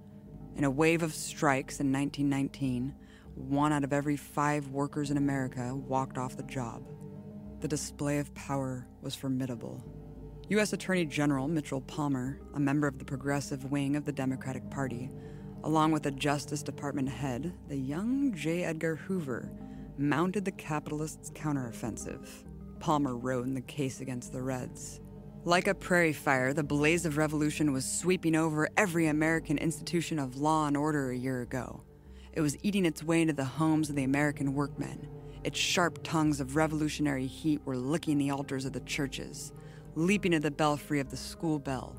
In 0.58 0.66
a 0.66 0.70
wave 0.70 1.02
of 1.02 1.14
strikes 1.14 1.80
in 1.80 1.94
1919, 1.94 2.94
one 3.36 3.72
out 3.72 3.86
of 3.86 3.94
every 3.94 4.18
five 4.18 4.68
workers 4.68 5.12
in 5.12 5.18
America 5.18 5.74
walked 5.74 6.18
off 6.18 6.36
the 6.36 6.44
job. 6.44 6.84
The 7.62 7.70
display 7.70 8.20
of 8.20 8.36
power 8.36 8.86
was 9.02 9.16
formidable. 9.16 9.82
U.S. 10.50 10.74
Attorney 10.74 11.06
General 11.06 11.48
Mitchell 11.48 11.80
Palmer, 11.80 12.42
a 12.54 12.60
member 12.60 12.86
of 12.86 13.00
the 13.00 13.06
progressive 13.06 13.72
wing 13.72 13.96
of 13.96 14.04
the 14.04 14.12
Democratic 14.12 14.70
Party, 14.70 15.10
along 15.64 15.92
with 15.92 16.04
the 16.04 16.12
Justice 16.12 16.62
Department 16.62 17.08
head, 17.08 17.54
the 17.68 17.78
young 17.78 18.34
J. 18.36 18.64
Edgar 18.64 18.96
Hoover, 18.96 19.50
mounted 19.98 20.44
the 20.44 20.52
capitalists' 20.52 21.32
counteroffensive. 21.32 22.28
Palmer 22.80 23.16
rode 23.16 23.46
in 23.46 23.54
the 23.54 23.62
case 23.62 24.02
against 24.02 24.34
the 24.34 24.42
Reds. 24.42 25.00
Like 25.46 25.68
a 25.68 25.76
prairie 25.76 26.14
fire, 26.14 26.54
the 26.54 26.64
blaze 26.64 27.06
of 27.06 27.18
revolution 27.18 27.72
was 27.72 27.86
sweeping 27.86 28.36
over 28.36 28.70
every 28.76 29.08
American 29.08 29.58
institution 29.58 30.20
of 30.20 30.38
law 30.38 30.68
and 30.68 30.76
order 30.76 31.12
a 31.12 31.18
year 31.18 31.42
ago. 31.42 31.84
It 32.34 32.42
was 32.42 32.58
eating 32.64 32.86
its 32.86 33.04
way 33.04 33.22
into 33.22 33.34
the 33.34 33.46
homes 33.46 33.90
of 33.90 33.96
the 33.96 34.04
American 34.04 34.54
workmen. 34.54 35.08
Its 35.44 35.60
sharp 35.60 36.00
tongues 36.04 36.40
of 36.40 36.56
revolutionary 36.56 37.28
heat 37.28 37.62
were 37.66 37.78
licking 37.78 38.18
the 38.18 38.32
altars 38.32 38.66
of 38.66 38.74
the 38.74 38.80
churches, 38.82 39.54
leaping 39.96 40.34
at 40.34 40.42
the 40.42 40.52
belfry 40.52 41.00
of 41.00 41.10
the 41.10 41.18
school 41.18 41.60
bell, 41.60 41.96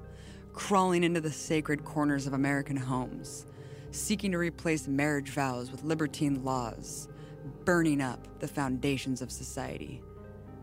crawling 0.52 1.04
into 1.04 1.20
the 1.20 1.30
sacred 1.30 1.84
corners 1.84 2.26
of 2.26 2.32
American 2.32 2.76
homes, 2.76 3.46
seeking 3.94 4.32
to 4.32 4.38
replace 4.38 4.88
marriage 4.88 5.30
vows 5.30 5.70
with 5.70 5.84
libertine 5.84 6.44
laws, 6.44 7.08
burning 7.64 8.00
up 8.00 8.26
the 8.40 8.48
foundations 8.48 9.22
of 9.22 9.30
society. 9.30 10.02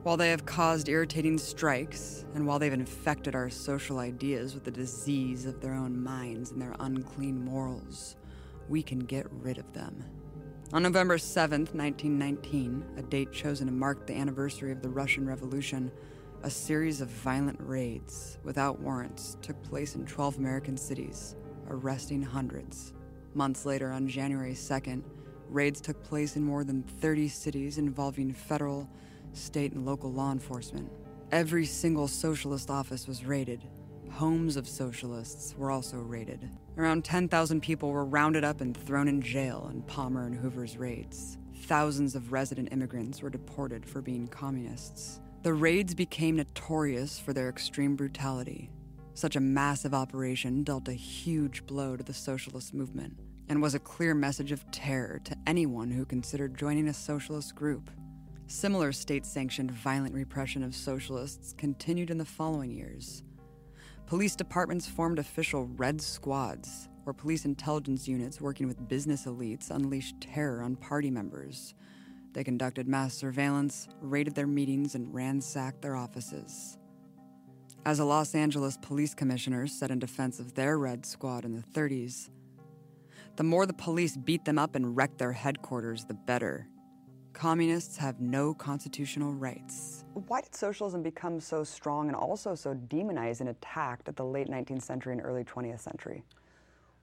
While 0.04 0.18
they 0.18 0.32
have 0.32 0.46
caused 0.46 0.90
irritating 0.90 1.38
strikes, 1.38 2.26
and 2.34 2.46
while 2.46 2.60
they've 2.60 2.74
infected 2.74 3.36
our 3.36 3.50
social 3.50 4.00
ideas 4.00 4.54
with 4.54 4.64
the 4.64 4.72
disease 4.72 5.46
of 5.46 5.62
their 5.62 5.74
own 5.74 6.02
minds 6.02 6.52
and 6.52 6.62
their 6.62 6.76
unclean 6.80 7.46
morals, 7.46 8.16
we 8.68 8.84
can 8.84 9.00
get 9.00 9.28
rid 9.32 9.58
of 9.58 9.72
them. 9.74 10.04
On 10.74 10.84
November 10.84 11.18
7th, 11.18 11.74
1919, 11.74 12.84
a 12.98 13.02
date 13.04 13.32
chosen 13.32 13.68
to 13.68 13.74
mark 13.74 14.08
the 14.08 14.16
anniversary 14.16 14.72
of 14.72 14.82
the 14.82 14.90
Russian 14.90 15.28
Revolution, 15.28 15.92
a 16.44 16.50
series 16.50 17.00
of 17.00 17.08
violent 17.08 17.60
raids 17.62 18.40
without 18.44 18.80
warrants 18.80 19.38
took 19.42 19.62
place 19.64 19.96
in 19.96 20.06
12 20.06 20.38
American 20.38 20.76
cities, 20.76 21.36
arresting 21.70 22.24
hundreds. 22.24 22.94
Months 23.34 23.66
later, 23.66 23.92
on 23.92 24.08
January 24.08 24.54
2nd, 24.54 25.04
raids 25.50 25.80
took 25.80 26.02
place 26.04 26.36
in 26.36 26.44
more 26.44 26.64
than 26.64 26.84
30 26.84 27.30
cities 27.30 27.78
involving 27.78 28.34
federal, 28.34 28.90
state, 29.34 29.72
and 29.72 29.86
local 29.86 30.12
law 30.12 30.32
enforcement. 30.32 30.92
Every 31.32 31.66
single 31.66 32.10
socialist 32.10 32.70
office 32.70 33.08
was 33.08 33.26
raided. 33.26 33.64
Homes 34.10 34.58
of 34.58 34.68
socialists 34.68 35.56
were 35.58 35.72
also 35.72 35.98
raided. 35.98 36.50
Around 36.78 37.06
10,000 37.06 37.62
people 37.62 37.92
were 37.92 38.04
rounded 38.04 38.44
up 38.44 38.60
and 38.60 38.76
thrown 38.76 39.08
in 39.08 39.22
jail 39.22 39.70
in 39.72 39.82
Palmer 39.84 40.26
and 40.26 40.36
Hoover's 40.36 40.76
raids. 40.76 41.38
Thousands 41.64 42.16
of 42.16 42.34
resident 42.34 42.74
immigrants 42.74 43.22
were 43.22 43.30
deported 43.30 43.86
for 43.86 44.02
being 44.02 44.28
communists. 44.28 45.22
The 45.44 45.54
raids 45.54 45.96
became 45.96 46.36
notorious 46.36 47.18
for 47.18 47.32
their 47.32 47.48
extreme 47.48 47.96
brutality. 47.96 48.70
Such 49.14 49.36
a 49.36 49.42
massive 49.42 49.94
operation 49.94 50.64
dealt 50.64 50.88
a 50.88 50.94
huge 50.94 51.66
blow 51.66 51.98
to 51.98 52.04
the 52.04 52.14
socialist 52.14 52.74
movement 52.74 53.20
and 53.50 53.62
was 53.62 53.76
a 53.76 53.80
clear 53.80 54.16
message 54.16 54.52
of 54.54 54.70
terror 54.72 55.20
to 55.26 55.36
anyone 55.46 55.92
who 55.92 56.06
considered 56.06 56.58
joining 56.58 56.88
a 56.88 56.94
socialist 56.94 57.54
group. 57.54 57.92
Similar 58.48 58.94
state 58.94 59.26
sanctioned 59.26 59.72
violent 59.72 60.16
repression 60.16 60.64
of 60.64 60.74
socialists 60.74 61.54
continued 61.58 62.10
in 62.10 62.18
the 62.18 62.26
following 62.26 62.72
years. 62.72 63.24
Police 64.06 64.36
departments 64.36 64.88
formed 64.88 65.20
official 65.20 65.68
Red 65.76 66.02
Squads, 66.02 66.90
where 67.04 67.14
police 67.14 67.46
intelligence 67.46 68.08
units 68.08 68.40
working 68.40 68.68
with 68.68 68.88
business 68.88 69.26
elites 69.26 69.72
unleashed 69.72 70.20
terror 70.22 70.62
on 70.62 70.76
party 70.76 71.10
members. 71.10 71.74
They 72.34 72.44
conducted 72.44 72.88
mass 72.88 73.14
surveillance, 73.14 73.90
raided 74.02 74.36
their 74.36 74.48
meetings, 74.48 74.96
and 74.96 75.14
ransacked 75.14 75.82
their 75.82 75.96
offices. 75.96 76.78
As 77.84 77.98
a 77.98 78.06
Los 78.06 78.36
Angeles 78.36 78.78
police 78.78 79.16
commissioner 79.16 79.66
said 79.66 79.90
in 79.90 79.98
defense 79.98 80.40
of 80.40 80.54
their 80.54 80.78
Red 80.78 81.04
Squad 81.04 81.46
in 81.46 81.56
the 81.56 81.64
30s, 81.64 82.30
the 83.38 83.44
more 83.44 83.66
the 83.66 83.74
police 83.74 84.16
beat 84.16 84.46
them 84.46 84.60
up 84.60 84.76
and 84.76 84.96
wrecked 84.96 85.18
their 85.18 85.32
headquarters, 85.32 86.06
the 86.06 86.14
better. 86.14 86.68
Communists 87.34 87.98
have 87.98 88.22
no 88.22 88.54
constitutional 88.54 89.34
rights. 89.34 90.06
Why 90.14 90.42
did 90.42 90.54
socialism 90.54 91.02
become 91.02 91.40
so 91.40 91.64
strong 91.64 92.08
and 92.08 92.16
also 92.16 92.54
so 92.54 92.76
demonized 92.76 93.42
and 93.42 93.50
attacked 93.50 94.08
at 94.08 94.16
the 94.16 94.26
late 94.26 94.48
19th 94.48 94.84
century 94.84 95.14
and 95.14 95.22
early 95.24 95.44
20th 95.44 95.80
century? 95.80 96.24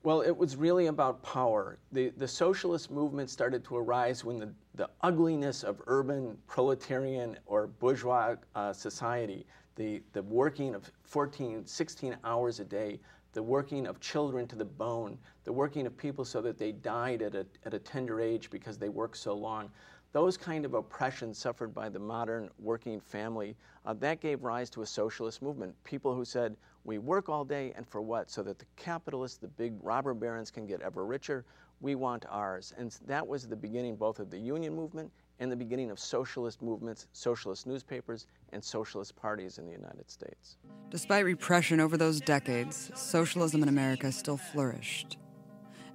Well, 0.05 0.21
it 0.21 0.37
was 0.37 0.55
really 0.55 0.87
about 0.87 1.21
power. 1.25 1.79
The, 1.91 2.11
the 2.11 2.29
socialist 2.29 2.93
movement 2.93 3.31
started 3.31 3.65
to 3.65 3.77
arise 3.79 4.25
when 4.25 4.39
the, 4.39 4.53
the 4.77 4.89
ugliness 5.01 5.65
of 5.65 5.83
urban 5.89 6.39
proletarian 6.47 7.37
or 7.47 7.67
bourgeois 7.67 8.37
uh, 8.55 8.73
society, 8.73 9.45
the, 9.79 10.03
the 10.13 10.23
working 10.25 10.75
of 10.75 10.91
14, 11.05 11.65
16 11.65 12.17
hours 12.25 12.61
a 12.61 12.65
day, 12.65 12.99
the 13.33 13.43
working 13.43 13.87
of 13.87 14.01
children 14.01 14.47
to 14.49 14.57
the 14.57 14.65
bone, 14.65 15.17
the 15.45 15.53
working 15.53 15.87
of 15.87 15.97
people 15.97 16.25
so 16.25 16.43
that 16.43 16.59
they 16.59 16.73
died 16.73 17.23
at 17.23 17.35
a, 17.35 17.47
at 17.65 17.73
a 17.73 17.79
tender 17.79 18.21
age 18.21 18.51
because 18.51 18.77
they 18.77 18.89
worked 18.89 19.17
so 19.17 19.35
long, 19.35 19.71
those 20.13 20.37
kind 20.37 20.65
of 20.65 20.75
oppressions 20.75 21.39
suffered 21.39 21.73
by 21.73 21.89
the 21.89 21.99
modern 21.99 22.51
working 22.59 22.99
family, 22.99 23.55
uh, 23.87 23.95
that 23.95 24.21
gave 24.21 24.43
rise 24.43 24.69
to 24.71 24.83
a 24.83 24.87
socialist 24.87 25.43
movement. 25.43 25.73
People 25.85 26.15
who 26.15 26.25
said, 26.25 26.57
we 26.85 26.99
work 26.99 27.29
all 27.29 27.45
day 27.45 27.73
and 27.77 27.87
for 27.87 28.01
what? 28.01 28.31
So 28.31 28.43
that 28.43 28.59
the 28.59 28.65
capitalists, 28.77 29.39
the 29.39 29.49
big 29.49 29.75
robber 29.81 30.15
barons 30.15 30.51
can 30.51 30.67
get 30.67 30.81
ever 30.81 31.05
richer. 31.05 31.45
We 31.81 31.95
want 31.95 32.25
ours. 32.29 32.73
And 32.77 32.91
that 33.07 33.25
was 33.25 33.47
the 33.47 33.55
beginning 33.55 33.95
both 33.95 34.19
of 34.19 34.31
the 34.31 34.39
union 34.39 34.75
movement 34.75 35.13
and 35.41 35.51
the 35.51 35.57
beginning 35.57 35.91
of 35.91 35.99
socialist 35.99 36.63
movements, 36.63 37.07
socialist 37.13 37.67
newspapers, 37.67 38.27
and 38.53 38.63
socialist 38.63 39.15
parties 39.17 39.59
in 39.59 39.67
the 39.67 39.73
United 39.73 40.11
States. 40.11 40.57
Despite 40.91 41.25
repression 41.25 41.81
over 41.81 41.97
those 41.97 42.21
decades, 42.21 42.91
socialism 42.95 43.63
in 43.63 43.69
America 43.69 44.11
still 44.11 44.37
flourished. 44.37 45.19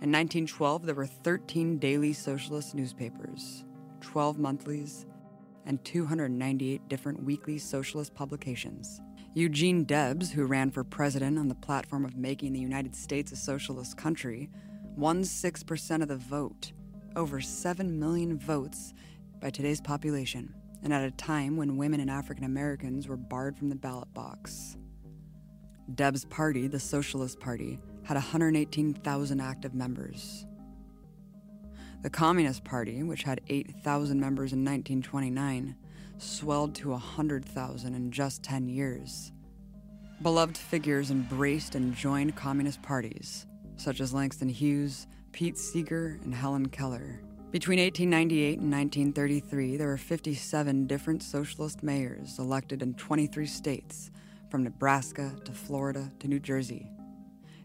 In 0.02 0.12
1912, 0.12 0.86
there 0.86 0.96
were 0.96 1.06
13 1.06 1.78
daily 1.78 2.14
socialist 2.14 2.76
newspapers. 2.76 3.66
12 4.02 4.38
monthlies, 4.38 5.06
and 5.66 5.84
298 5.86 6.88
different 6.90 7.24
weekly 7.24 7.58
socialist 7.58 8.14
publications. 8.14 9.02
Eugene 9.34 9.84
Debs, 9.84 10.32
who 10.32 10.46
ran 10.46 10.70
for 10.70 10.84
president 10.84 11.40
on 11.40 11.48
the 11.48 11.56
platform 11.56 12.06
of 12.06 12.16
making 12.16 12.54
the 12.54 12.60
United 12.60 12.96
States 12.96 13.32
a 13.32 13.36
socialist 13.36 13.98
country, 13.98 14.50
won 14.96 15.24
6% 15.24 16.02
of 16.02 16.08
the 16.08 16.18
vote, 16.18 16.72
over 17.16 17.42
7 17.42 18.00
million 18.00 18.38
votes 18.38 18.94
by 19.44 19.50
today's 19.50 19.82
population, 19.82 20.56
and 20.84 20.94
at 20.94 21.04
a 21.04 21.12
time 21.12 21.58
when 21.58 21.76
women 21.76 22.00
and 22.00 22.10
African 22.10 22.46
Americans 22.46 23.10
were 23.10 23.18
barred 23.18 23.58
from 23.58 23.68
the 23.68 23.76
ballot 23.76 24.08
box. 24.14 24.78
Debs' 25.96 26.24
party, 26.24 26.68
the 26.68 26.80
Socialist 26.80 27.42
Party, 27.42 27.78
had 28.04 28.14
118,000 28.14 29.42
active 29.42 29.74
members. 29.74 30.46
The 32.04 32.10
Communist 32.10 32.64
Party, 32.64 33.04
which 33.04 33.24
had 33.24 33.42
8,000 33.50 34.18
members 34.18 34.54
in 34.54 34.60
1929, 34.60 35.76
swelled 36.20 36.74
to 36.76 36.92
100,000 36.92 37.94
in 37.94 38.12
just 38.12 38.44
10 38.44 38.70
years. 38.70 39.34
Beloved 40.22 40.58
figures 40.58 41.12
embraced 41.12 41.76
and 41.76 41.94
joined 41.94 42.38
communist 42.38 42.82
parties, 42.82 43.46
such 43.76 44.00
as 44.00 44.14
Langston 44.14 44.48
Hughes, 44.48 45.06
Pete 45.34 45.58
Seeger, 45.58 46.18
and 46.24 46.34
Helen 46.34 46.70
Keller. 46.70 47.20
Between 47.54 47.78
1898 47.78 48.62
and 48.62 48.72
1933, 48.72 49.78
there 49.78 49.90
were 49.90 49.96
57 49.96 50.88
different 50.88 51.22
socialist 51.22 51.84
mayors 51.84 52.40
elected 52.40 52.82
in 52.82 52.96
23 52.96 53.46
states, 53.46 54.10
from 54.50 54.64
Nebraska 54.64 55.36
to 55.46 55.52
Florida 55.52 56.12
to 56.18 56.28
New 56.28 56.40
Jersey. 56.40 56.90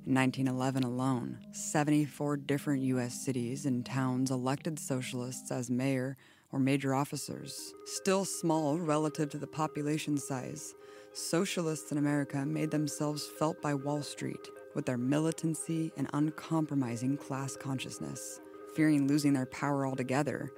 In 0.06 0.14
1911 0.14 0.82
alone, 0.82 1.38
74 1.52 2.36
different 2.36 2.82
U.S. 2.82 3.14
cities 3.14 3.64
and 3.64 3.82
towns 3.86 4.30
elected 4.30 4.78
socialists 4.78 5.50
as 5.50 5.70
mayor 5.70 6.18
or 6.52 6.58
major 6.58 6.94
officers. 6.94 7.72
Still 7.86 8.26
small 8.26 8.78
relative 8.78 9.30
to 9.30 9.38
the 9.38 9.46
population 9.46 10.18
size, 10.18 10.74
socialists 11.14 11.92
in 11.92 11.96
America 11.96 12.44
made 12.44 12.70
themselves 12.70 13.26
felt 13.38 13.62
by 13.62 13.72
Wall 13.72 14.02
Street 14.02 14.50
with 14.74 14.84
their 14.84 14.98
militancy 14.98 15.90
and 15.96 16.10
uncompromising 16.12 17.16
class 17.16 17.56
consciousness. 17.56 18.38
Fearing 18.78 19.08
losing 19.08 19.32
their 19.32 19.44
power 19.44 19.84
altogether, 19.84 20.52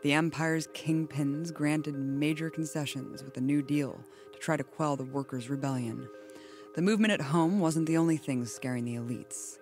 the 0.00 0.14
empire's 0.14 0.66
kingpins 0.68 1.52
granted 1.52 1.94
major 1.94 2.48
concessions 2.48 3.22
with 3.22 3.34
the 3.34 3.42
New 3.42 3.60
Deal 3.60 4.02
to 4.32 4.38
try 4.38 4.56
to 4.56 4.64
quell 4.64 4.96
the 4.96 5.04
workers' 5.04 5.50
rebellion. 5.50 6.08
The 6.74 6.80
movement 6.80 7.12
at 7.12 7.20
home 7.20 7.60
wasn't 7.60 7.86
the 7.86 7.98
only 7.98 8.16
thing 8.16 8.46
scaring 8.46 8.86
the 8.86 8.94
elites. 8.94 9.58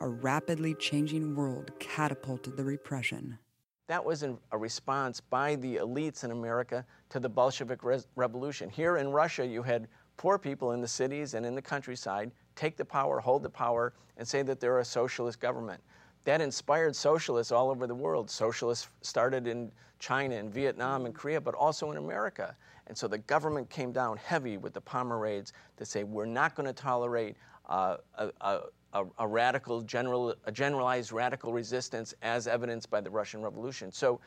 A 0.00 0.08
rapidly 0.08 0.76
changing 0.76 1.36
world 1.36 1.72
catapulted 1.78 2.56
the 2.56 2.64
repression. 2.64 3.38
That 3.86 4.02
was 4.02 4.22
a 4.22 4.38
response 4.56 5.20
by 5.20 5.56
the 5.56 5.76
elites 5.76 6.24
in 6.24 6.30
America 6.30 6.86
to 7.10 7.20
the 7.20 7.28
Bolshevik 7.28 7.84
Re- 7.84 8.00
Revolution. 8.16 8.70
Here 8.70 8.96
in 8.96 9.10
Russia, 9.10 9.46
you 9.46 9.62
had 9.62 9.88
poor 10.16 10.38
people 10.38 10.72
in 10.72 10.80
the 10.80 10.88
cities 10.88 11.34
and 11.34 11.44
in 11.44 11.54
the 11.54 11.60
countryside 11.60 12.30
take 12.56 12.78
the 12.78 12.84
power, 12.86 13.20
hold 13.20 13.42
the 13.42 13.50
power, 13.50 13.92
and 14.16 14.26
say 14.26 14.40
that 14.40 14.58
they're 14.58 14.78
a 14.78 14.84
socialist 14.86 15.38
government. 15.38 15.82
That 16.24 16.40
inspired 16.40 16.94
socialists 16.94 17.52
all 17.52 17.70
over 17.70 17.86
the 17.86 17.94
world. 17.94 18.30
Socialists 18.30 18.88
started 19.02 19.46
in 19.46 19.70
China 19.98 20.36
and 20.36 20.52
Vietnam 20.52 21.06
and 21.06 21.14
Korea, 21.14 21.40
but 21.40 21.54
also 21.54 21.90
in 21.90 21.96
America. 21.96 22.56
And 22.86 22.96
so 22.96 23.06
the 23.06 23.18
government 23.18 23.68
came 23.70 23.92
down 23.92 24.16
heavy 24.16 24.56
with 24.56 24.72
the 24.72 24.80
Palmer 24.80 25.18
raids 25.18 25.52
to 25.76 25.84
say 25.84 26.04
we're 26.04 26.26
not 26.26 26.54
going 26.54 26.66
to 26.66 26.72
tolerate 26.72 27.36
uh, 27.68 27.98
a, 28.14 28.30
a, 28.40 28.60
a, 28.94 29.04
a, 29.18 29.26
radical, 29.26 29.82
general, 29.82 30.34
a 30.44 30.52
generalized 30.52 31.12
radical 31.12 31.52
resistance 31.52 32.14
as 32.22 32.46
evidenced 32.46 32.90
by 32.90 33.00
the 33.00 33.10
Russian 33.10 33.42
Revolution. 33.42 33.92
So 33.92 34.20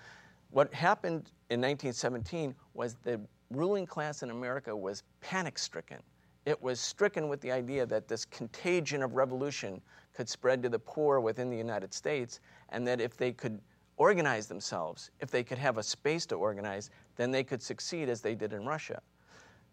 what 0.51 0.71
happened 0.74 1.31
in 1.50 1.60
1917 1.60 2.53
was 2.74 2.95
the 3.03 3.19
ruling 3.50 3.86
class 3.86 4.21
in 4.21 4.29
America 4.29 4.75
was 4.75 5.03
panic 5.21 5.57
stricken. 5.57 5.98
It 6.45 6.62
was 6.62 6.79
stricken 6.79 7.29
with 7.29 7.39
the 7.41 7.51
idea 7.51 7.86
that 7.86 8.07
this 8.07 8.25
contagion 8.25 9.03
of 9.03 9.13
revolution 9.13 9.81
could 10.13 10.27
spread 10.27 10.63
to 10.63 10.69
the 10.69 10.79
poor 10.79 11.19
within 11.19 11.50
the 11.50 11.57
United 11.57 11.93
States, 11.93 12.39
and 12.69 12.88
that 12.88 13.00
if 13.00 13.15
they 13.15 13.31
could 13.31 13.60
organize 13.98 14.48
themselves, 14.48 15.12
if 15.19 15.29
they 15.29 15.43
could 15.43 15.60
have 15.60 15.77
a 15.77 15.83
space 15.83 16.25
to 16.25 16.36
organize, 16.36 16.89
then 17.15 17.29
they 17.29 17.43
could 17.43 17.62
succeed 17.62 18.10
as 18.10 18.21
they 18.21 18.33
did 18.33 18.53
in 18.53 18.65
Russia. 18.65 19.01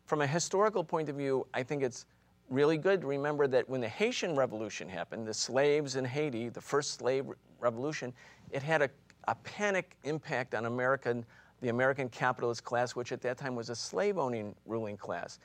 From 0.04 0.20
a 0.20 0.26
historical 0.26 0.84
point 0.84 1.08
of 1.08 1.16
view, 1.16 1.46
I 1.54 1.62
think 1.62 1.82
it's 1.82 2.04
really 2.50 2.76
good 2.76 3.00
to 3.00 3.06
remember 3.06 3.46
that 3.46 3.68
when 3.68 3.80
the 3.80 3.88
Haitian 3.88 4.36
Revolution 4.36 4.88
happened, 4.88 5.26
the 5.26 5.34
slaves 5.34 5.96
in 5.96 6.04
Haiti, 6.04 6.50
the 6.50 6.60
first 6.60 6.94
slave 6.94 7.26
revolution, 7.60 8.12
it 8.50 8.62
had 8.62 8.82
a, 8.82 8.90
a 9.26 9.34
panic 9.36 9.96
impact 10.04 10.54
on 10.54 10.66
American, 10.66 11.24
the 11.62 11.70
American 11.70 12.10
capitalist 12.10 12.64
class, 12.64 12.94
which 12.94 13.12
at 13.12 13.22
that 13.22 13.38
time 13.38 13.54
was 13.54 13.70
a 13.70 13.74
slave 13.74 14.18
owning 14.18 14.54
ruling 14.66 14.96
class 14.96 15.38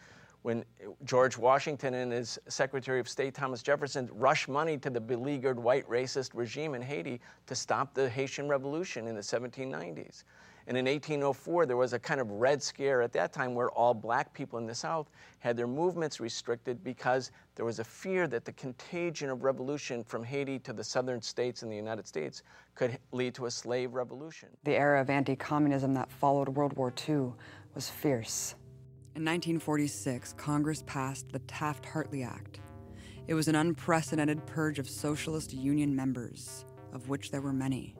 when 0.44 0.64
George 1.06 1.38
Washington 1.38 1.94
and 1.96 2.12
his 2.12 2.38
Secretary 2.48 3.00
of 3.00 3.10
State 3.10 3.34
Thomas 3.34 3.64
Jefferson 3.64 4.10
rushed 4.14 4.48
money 4.48 4.78
to 4.78 4.90
the 4.90 5.02
beleaguered 5.02 5.58
white 5.58 5.88
racist 5.90 6.32
regime 6.34 6.76
in 6.76 6.82
Haiti 6.82 7.20
to 7.48 7.56
stop 7.56 7.94
the 7.94 8.10
Haitian 8.10 8.48
Revolution 8.48 9.08
in 9.08 9.16
the 9.16 9.22
1790s. 9.22 10.24
And 10.68 10.78
in 10.78 10.86
1804, 10.86 11.66
there 11.66 11.76
was 11.76 11.92
a 11.92 12.00
kind 12.00 12.22
of 12.22 12.32
red 12.32 12.64
scare 12.64 13.02
at 13.02 13.12
that 13.14 13.34
time 13.34 13.54
where 13.54 13.70
all 13.72 13.94
black 13.94 14.34
people 14.34 14.60
in 14.60 14.66
the 14.66 14.76
South 14.76 15.10
had 15.40 15.58
their 15.58 15.68
movements 15.68 16.20
restricted 16.22 16.84
because 16.84 17.32
there 17.56 17.66
was 17.66 17.80
a 17.80 17.84
fear 17.84 18.28
that 18.28 18.46
the 18.46 18.54
contagion 18.54 19.30
of 19.30 19.44
revolution 19.44 20.04
from 20.04 20.24
Haiti 20.24 20.60
to 20.60 20.72
the 20.72 20.84
southern 20.84 21.22
states 21.22 21.64
in 21.64 21.70
the 21.70 21.76
United 21.76 22.08
States 22.08 22.44
could 22.76 22.98
lead 23.12 23.34
to 23.36 23.48
a 23.48 23.52
slave 23.52 23.94
revolution. 23.94 24.50
The 24.64 24.76
era 24.76 25.02
of 25.02 25.10
anti 25.10 25.36
communism 25.36 25.94
that 25.96 26.10
followed 26.10 26.50
World 26.50 26.74
War 26.74 26.94
II 27.10 27.34
was 27.76 27.90
fierce. 27.90 28.56
In 29.16 29.22
1946, 29.26 30.34
Congress 30.34 30.84
passed 30.88 31.32
the 31.32 31.38
Taft 31.40 31.86
Hartley 31.86 32.24
Act. 32.24 32.60
It 33.28 33.36
was 33.36 33.48
an 33.48 33.54
unprecedented 33.54 34.44
purge 34.48 34.80
of 34.80 34.90
Socialist 34.90 35.54
Union 35.54 35.96
members, 35.96 36.66
of 36.94 37.10
which 37.10 37.30
there 37.30 37.40
were 37.40 37.54
many. 37.54 37.96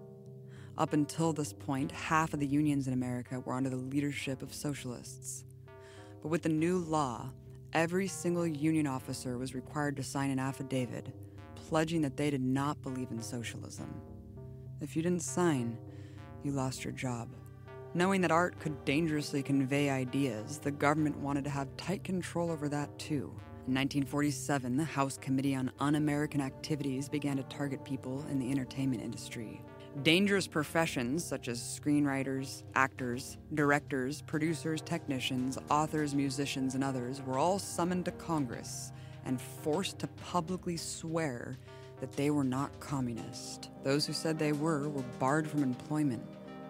Up 0.76 0.94
until 0.94 1.32
this 1.32 1.54
point, 1.54 1.92
half 1.92 2.34
of 2.34 2.40
the 2.40 2.48
unions 2.48 2.88
in 2.88 2.94
America 2.94 3.40
were 3.40 3.54
under 3.54 3.70
the 3.70 3.76
leadership 3.76 4.42
of 4.42 4.56
socialists. 4.56 5.46
But 6.24 6.30
with 6.30 6.42
the 6.42 6.50
new 6.50 6.80
law, 6.80 7.30
every 7.74 8.08
single 8.08 8.48
union 8.48 8.88
officer 8.88 9.38
was 9.38 9.54
required 9.54 9.96
to 9.98 10.04
sign 10.04 10.32
an 10.32 10.40
affidavit 10.40 11.14
pledging 11.56 12.02
that 12.02 12.18
they 12.18 12.32
did 12.32 12.42
not 12.42 12.82
believe 12.82 13.12
in 13.12 13.22
socialism. 13.22 13.94
If 14.82 14.96
you 14.96 15.04
didn't 15.04 15.22
sign, 15.22 15.78
you 16.44 16.52
lost 16.52 16.84
your 16.84 16.94
job. 16.94 17.30
Knowing 17.96 18.22
that 18.22 18.32
art 18.32 18.60
could 18.60 18.84
dangerously 18.86 19.44
convey 19.44 19.88
ideas, 19.88 20.58
the 20.58 20.72
government 20.72 21.16
wanted 21.20 21.44
to 21.44 21.50
have 21.52 21.68
tight 21.78 22.04
control 22.04 22.50
over 22.50 22.68
that 22.68 22.90
too. 22.98 23.32
In 23.68 23.76
1947, 23.76 24.76
the 24.76 24.84
House 24.84 25.18
Committee 25.18 25.54
on 25.54 25.72
Un 25.80 25.94
American 25.94 26.42
Activities 26.42 27.08
began 27.08 27.38
to 27.38 27.44
target 27.44 27.86
people 27.86 28.26
in 28.32 28.40
the 28.40 28.50
entertainment 28.50 29.04
industry. 29.04 29.62
Dangerous 30.02 30.48
professions 30.48 31.24
such 31.24 31.48
as 31.48 31.60
screenwriters, 31.60 32.64
actors, 32.74 33.38
directors, 33.54 34.24
producers, 34.24 34.82
technicians, 34.82 35.60
authors, 35.70 36.16
musicians, 36.16 36.74
and 36.74 36.84
others 36.84 37.22
were 37.22 37.38
all 37.38 37.60
summoned 37.60 38.06
to 38.06 38.12
Congress 38.14 38.92
and 39.24 39.40
forced 39.40 40.00
to 40.00 40.08
publicly 40.08 40.78
swear 40.78 41.60
that 42.00 42.12
they 42.14 42.32
were 42.32 42.44
not 42.44 42.80
communist. 42.80 43.70
Those 43.84 44.08
who 44.08 44.14
said 44.14 44.40
they 44.40 44.52
were 44.52 44.90
were 44.90 45.06
barred 45.20 45.48
from 45.48 45.62
employment 45.62 46.24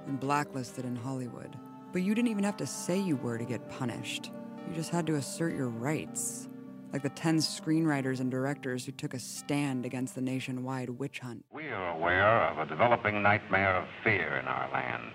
and 0.07 0.19
blacklisted 0.19 0.85
in 0.85 0.95
Hollywood. 0.95 1.57
But 1.91 2.01
you 2.01 2.15
didn't 2.15 2.29
even 2.29 2.43
have 2.43 2.57
to 2.57 2.67
say 2.67 2.99
you 2.99 3.17
were 3.17 3.37
to 3.37 3.45
get 3.45 3.69
punished. 3.69 4.31
You 4.67 4.75
just 4.75 4.89
had 4.89 5.05
to 5.07 5.15
assert 5.15 5.55
your 5.55 5.69
rights. 5.69 6.49
Like 6.91 7.03
the 7.03 7.09
10 7.09 7.37
screenwriters 7.37 8.19
and 8.19 8.29
directors 8.29 8.85
who 8.85 8.91
took 8.91 9.13
a 9.13 9.19
stand 9.19 9.85
against 9.85 10.15
the 10.15 10.21
nationwide 10.21 10.89
witch 10.89 11.19
hunt. 11.19 11.43
We 11.51 11.69
are 11.69 11.97
aware 11.97 12.47
of 12.49 12.59
a 12.59 12.65
developing 12.65 13.23
nightmare 13.23 13.75
of 13.75 13.87
fear 14.03 14.37
in 14.37 14.47
our 14.47 14.71
land, 14.71 15.11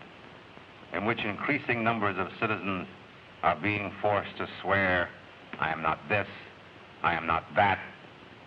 in 0.92 1.04
which 1.04 1.20
increasing 1.24 1.84
numbers 1.84 2.16
of 2.18 2.28
citizens 2.40 2.86
are 3.42 3.56
being 3.56 3.92
forced 4.02 4.36
to 4.38 4.48
swear, 4.62 5.08
I 5.60 5.70
am 5.70 5.82
not 5.82 5.98
this, 6.08 6.26
I 7.02 7.14
am 7.14 7.26
not 7.26 7.44
that, 7.54 7.78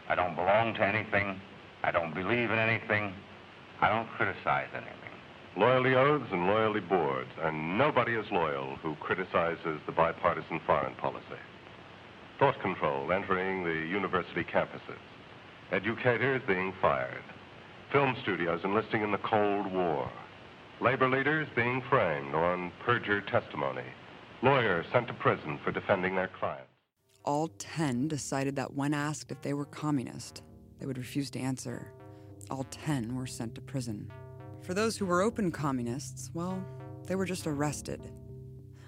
I 0.10 0.16
don't 0.16 0.36
belong 0.36 0.74
to 0.76 0.86
anything, 0.86 1.40
I 1.84 1.92
don't 1.92 2.14
believe 2.14 2.52
in 2.52 2.60
anything, 2.60 3.14
I 3.80 3.90
don't 3.90 4.08
criticize 4.18 4.68
anything. 4.74 5.01
Loyalty 5.58 5.96
oaths 5.96 6.30
and 6.32 6.48
loyalty 6.48 6.80
boards, 6.80 7.30
and 7.42 7.78
nobody 7.78 8.14
is 8.14 8.26
loyal 8.32 8.78
who 8.78 8.96
criticizes 8.96 9.82
the 9.86 9.92
bipartisan 9.92 10.62
foreign 10.66 10.96
policy. 10.96 11.26
Thought 12.40 12.60
control 12.62 13.12
entering 13.12 13.66
the 13.66 13.88
university 13.88 14.46
campuses. 14.46 14.98
Educators 15.72 16.42
being 16.48 16.74
fired. 16.82 17.24
Film 17.92 18.16
studios 18.22 18.62
enlisting 18.64 19.02
in 19.04 19.12
the 19.12 19.18
Cold 19.18 19.72
War. 19.74 20.10
Labor 20.80 21.10
leaders 21.10 21.48
being 21.54 21.84
framed 21.90 22.34
on 22.34 22.72
perjured 22.86 23.28
testimony. 23.28 23.84
Lawyers 24.42 24.86
sent 24.94 25.08
to 25.08 25.14
prison 25.14 25.60
for 25.64 25.72
defending 25.72 26.16
their 26.16 26.30
clients. 26.30 26.72
All 27.26 27.50
10 27.60 28.08
decided 28.08 28.56
that 28.56 28.74
when 28.74 28.94
asked 28.94 29.32
if 29.32 29.42
they 29.42 29.54
were 29.54 29.66
communist, 29.66 30.44
they 30.80 30.86
would 30.86 30.98
refuse 30.98 31.30
to 31.32 31.40
answer. 31.40 31.92
All 32.50 32.64
10 32.72 33.16
were 33.16 33.28
sent 33.28 33.54
to 33.56 33.62
prison. 33.62 34.10
For 34.62 34.76
those 34.76 34.96
who 34.96 35.06
were 35.06 35.22
open 35.22 35.52
communists, 35.52 36.30
well, 36.34 36.64
they 37.08 37.16
were 37.16 37.26
just 37.26 37.48
arrested. 37.48 38.12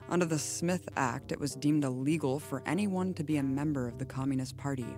Under 0.08 0.26
the 0.26 0.38
Smith 0.38 0.88
Act, 0.96 1.32
it 1.32 1.40
was 1.40 1.56
deemed 1.56 1.84
illegal 1.84 2.40
for 2.40 2.62
anyone 2.66 3.14
to 3.16 3.24
be 3.24 3.38
a 3.38 3.44
member 3.44 3.88
of 3.88 3.98
the 3.98 4.06
Communist 4.06 4.56
Party. 4.56 4.96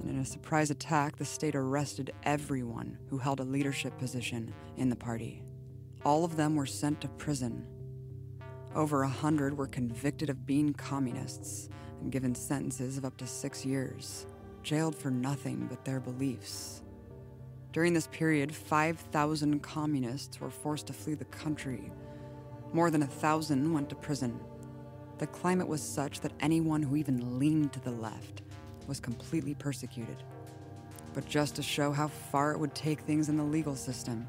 And 0.00 0.10
in 0.10 0.18
a 0.18 0.24
surprise 0.26 0.70
attack, 0.70 1.16
the 1.16 1.24
state 1.24 1.54
arrested 1.54 2.12
everyone 2.24 2.98
who 3.08 3.16
held 3.16 3.40
a 3.40 3.44
leadership 3.44 3.96
position 3.98 4.52
in 4.76 4.90
the 4.90 4.96
party. 4.96 5.42
All 6.04 6.24
of 6.24 6.36
them 6.36 6.54
were 6.54 6.66
sent 6.66 7.00
to 7.00 7.08
prison. 7.08 7.66
Over 8.74 9.04
a 9.04 9.08
hundred 9.08 9.56
were 9.56 9.68
convicted 9.68 10.28
of 10.28 10.46
being 10.46 10.74
communists 10.74 11.70
and 12.00 12.12
given 12.12 12.34
sentences 12.34 12.98
of 12.98 13.04
up 13.04 13.16
to 13.18 13.26
six 13.26 13.64
years, 13.64 14.26
jailed 14.62 14.96
for 14.96 15.10
nothing 15.10 15.66
but 15.68 15.84
their 15.84 16.00
beliefs. 16.00 16.81
During 17.72 17.94
this 17.94 18.08
period, 18.08 18.54
5,000 18.54 19.62
communists 19.62 20.38
were 20.38 20.50
forced 20.50 20.88
to 20.88 20.92
flee 20.92 21.14
the 21.14 21.24
country. 21.24 21.90
More 22.74 22.90
than 22.90 23.02
a 23.02 23.06
thousand 23.06 23.72
went 23.72 23.88
to 23.88 23.94
prison. 23.94 24.38
The 25.16 25.26
climate 25.26 25.68
was 25.68 25.80
such 25.80 26.20
that 26.20 26.32
anyone 26.40 26.82
who 26.82 26.96
even 26.96 27.38
leaned 27.38 27.72
to 27.72 27.80
the 27.80 27.90
left 27.90 28.42
was 28.86 29.00
completely 29.00 29.54
persecuted. 29.54 30.22
But 31.14 31.26
just 31.26 31.56
to 31.56 31.62
show 31.62 31.92
how 31.92 32.08
far 32.08 32.52
it 32.52 32.58
would 32.58 32.74
take 32.74 33.00
things 33.00 33.30
in 33.30 33.38
the 33.38 33.42
legal 33.42 33.74
system, 33.74 34.26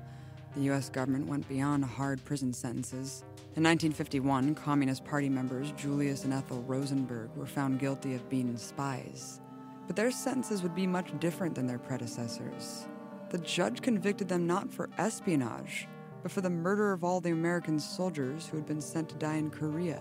the 0.56 0.72
US 0.72 0.88
government 0.88 1.28
went 1.28 1.48
beyond 1.50 1.84
hard 1.84 2.24
prison 2.24 2.54
sentences. 2.54 3.24
In 3.58 3.64
1951, 3.64 4.56
Communist 4.56 5.04
Party 5.04 5.28
members 5.28 5.74
Julius 5.74 6.24
and 6.24 6.34
Ethel 6.34 6.62
Rosenberg 6.62 7.30
were 7.36 7.46
found 7.46 7.80
guilty 7.80 8.14
of 8.14 8.30
being 8.30 8.56
spies. 8.56 9.42
But 9.86 9.98
their 9.98 10.12
sentences 10.12 10.64
would 10.64 10.76
be 10.76 10.88
much 10.88 11.18
different 11.20 11.56
than 11.56 11.68
their 11.68 11.80
predecessors 11.80 12.88
the 13.34 13.40
judge 13.40 13.82
convicted 13.82 14.28
them 14.28 14.46
not 14.46 14.72
for 14.72 14.92
espionage, 15.00 15.88
but 16.22 16.32
for 16.32 16.42
the 16.42 16.50
murder 16.52 16.94
of 16.94 17.04
all 17.04 17.20
the 17.20 17.32
American 17.32 17.80
soldiers 17.80 18.46
who 18.46 18.58
had 18.58 18.66
been 18.68 18.80
sent 18.80 19.10
to 19.10 19.16
die 19.16 19.38
in 19.38 19.50
Korea. 19.50 20.00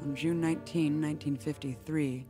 On 0.00 0.14
June 0.14 0.40
19, 0.40 1.02
1953, 1.02 2.26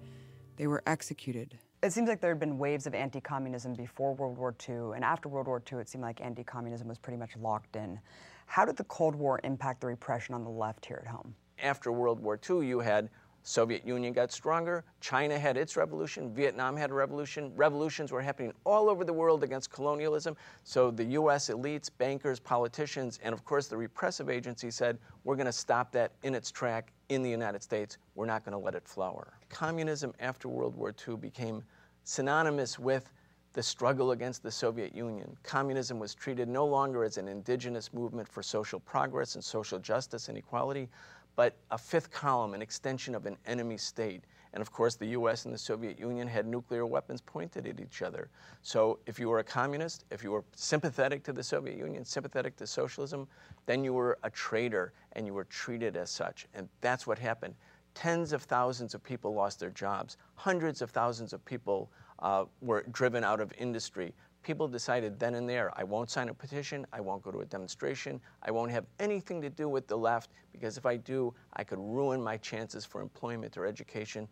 they 0.56 0.66
were 0.66 0.82
executed. 0.86 1.58
It 1.82 1.92
seems 1.92 2.08
like 2.08 2.22
there 2.22 2.30
had 2.30 2.40
been 2.40 2.56
waves 2.56 2.86
of 2.86 2.94
anti 2.94 3.20
communism 3.20 3.74
before 3.74 4.14
World 4.14 4.38
War 4.38 4.56
II, 4.66 4.94
and 4.94 5.04
after 5.04 5.28
World 5.28 5.46
War 5.46 5.62
II, 5.70 5.78
it 5.78 5.90
seemed 5.90 6.04
like 6.04 6.22
anti 6.22 6.42
communism 6.42 6.88
was 6.88 6.96
pretty 6.96 7.18
much 7.18 7.36
locked 7.36 7.76
in. 7.76 8.00
How 8.46 8.64
did 8.64 8.78
the 8.78 8.84
Cold 8.84 9.14
War 9.14 9.40
impact 9.44 9.82
the 9.82 9.88
repression 9.88 10.34
on 10.34 10.42
the 10.42 10.50
left 10.50 10.86
here 10.86 11.02
at 11.04 11.06
home? 11.06 11.34
After 11.62 11.92
World 11.92 12.18
War 12.18 12.40
II, 12.48 12.66
you 12.66 12.80
had 12.80 13.10
Soviet 13.46 13.86
Union 13.86 14.14
got 14.14 14.32
stronger, 14.32 14.84
China 15.00 15.38
had 15.38 15.58
its 15.58 15.76
revolution, 15.76 16.32
Vietnam 16.34 16.76
had 16.76 16.90
a 16.90 16.94
revolution. 16.94 17.52
Revolutions 17.54 18.10
were 18.10 18.22
happening 18.22 18.54
all 18.64 18.88
over 18.88 19.04
the 19.04 19.12
world 19.12 19.44
against 19.44 19.70
colonialism. 19.70 20.34
So 20.64 20.90
the 20.90 21.04
US 21.04 21.50
elites, 21.50 21.90
bankers, 21.96 22.40
politicians, 22.40 23.20
and 23.22 23.34
of 23.34 23.44
course 23.44 23.68
the 23.68 23.76
repressive 23.76 24.30
agency 24.30 24.70
said, 24.70 24.98
we're 25.24 25.36
going 25.36 25.44
to 25.44 25.52
stop 25.52 25.92
that 25.92 26.12
in 26.22 26.34
its 26.34 26.50
track 26.50 26.90
in 27.10 27.22
the 27.22 27.28
United 27.28 27.62
States. 27.62 27.98
We're 28.14 28.24
not 28.24 28.46
going 28.46 28.58
to 28.58 28.64
let 28.64 28.74
it 28.74 28.88
flower. 28.88 29.34
Communism 29.50 30.14
after 30.20 30.48
World 30.48 30.74
War 30.74 30.94
II 31.06 31.16
became 31.16 31.62
synonymous 32.04 32.78
with 32.78 33.12
the 33.52 33.62
struggle 33.62 34.10
against 34.12 34.42
the 34.42 34.50
Soviet 34.50 34.94
Union. 34.94 35.36
Communism 35.42 35.98
was 35.98 36.14
treated 36.14 36.48
no 36.48 36.66
longer 36.66 37.04
as 37.04 37.18
an 37.18 37.28
indigenous 37.28 37.92
movement 37.92 38.26
for 38.26 38.42
social 38.42 38.80
progress 38.80 39.36
and 39.36 39.44
social 39.44 39.78
justice 39.78 40.28
and 40.28 40.36
equality, 40.36 40.88
but 41.36 41.56
a 41.70 41.78
fifth 41.78 42.10
column, 42.10 42.54
an 42.54 42.62
extension 42.62 43.14
of 43.14 43.26
an 43.26 43.36
enemy 43.46 43.76
state. 43.76 44.24
And 44.52 44.60
of 44.60 44.70
course, 44.70 44.94
the 44.94 45.06
US 45.06 45.46
and 45.46 45.54
the 45.54 45.58
Soviet 45.58 45.98
Union 45.98 46.28
had 46.28 46.46
nuclear 46.46 46.86
weapons 46.86 47.20
pointed 47.20 47.66
at 47.66 47.80
each 47.80 48.02
other. 48.02 48.28
So 48.62 49.00
if 49.06 49.18
you 49.18 49.28
were 49.28 49.40
a 49.40 49.44
communist, 49.44 50.04
if 50.10 50.22
you 50.22 50.30
were 50.30 50.44
sympathetic 50.54 51.24
to 51.24 51.32
the 51.32 51.42
Soviet 51.42 51.76
Union, 51.76 52.04
sympathetic 52.04 52.54
to 52.56 52.66
socialism, 52.66 53.26
then 53.66 53.82
you 53.82 53.92
were 53.92 54.18
a 54.22 54.30
traitor 54.30 54.92
and 55.12 55.26
you 55.26 55.34
were 55.34 55.44
treated 55.44 55.96
as 55.96 56.10
such. 56.10 56.46
And 56.54 56.68
that's 56.80 57.06
what 57.06 57.18
happened. 57.18 57.54
Tens 57.94 58.32
of 58.32 58.42
thousands 58.42 58.94
of 58.94 59.02
people 59.02 59.34
lost 59.34 59.60
their 59.60 59.70
jobs, 59.70 60.16
hundreds 60.34 60.82
of 60.82 60.90
thousands 60.90 61.32
of 61.32 61.44
people 61.44 61.90
uh, 62.20 62.44
were 62.60 62.84
driven 62.92 63.24
out 63.24 63.40
of 63.40 63.52
industry. 63.58 64.14
People 64.44 64.68
decided 64.68 65.18
then 65.18 65.34
and 65.34 65.48
there, 65.48 65.72
I 65.74 65.84
won't 65.84 66.10
sign 66.10 66.28
a 66.28 66.34
petition, 66.34 66.86
I 66.92 67.00
won't 67.00 67.22
go 67.22 67.30
to 67.30 67.40
a 67.40 67.46
demonstration, 67.46 68.20
I 68.42 68.50
won't 68.50 68.70
have 68.70 68.84
anything 69.00 69.40
to 69.40 69.48
do 69.48 69.68
with 69.70 69.88
the 69.88 69.96
left, 69.96 70.30
because 70.52 70.76
if 70.76 70.84
I 70.84 70.96
do, 70.96 71.34
I 71.54 71.64
could 71.64 71.78
ruin 71.78 72.22
my 72.22 72.36
chances 72.36 72.84
for 72.84 73.00
employment 73.00 73.56
or 73.56 73.64
education 73.66 74.28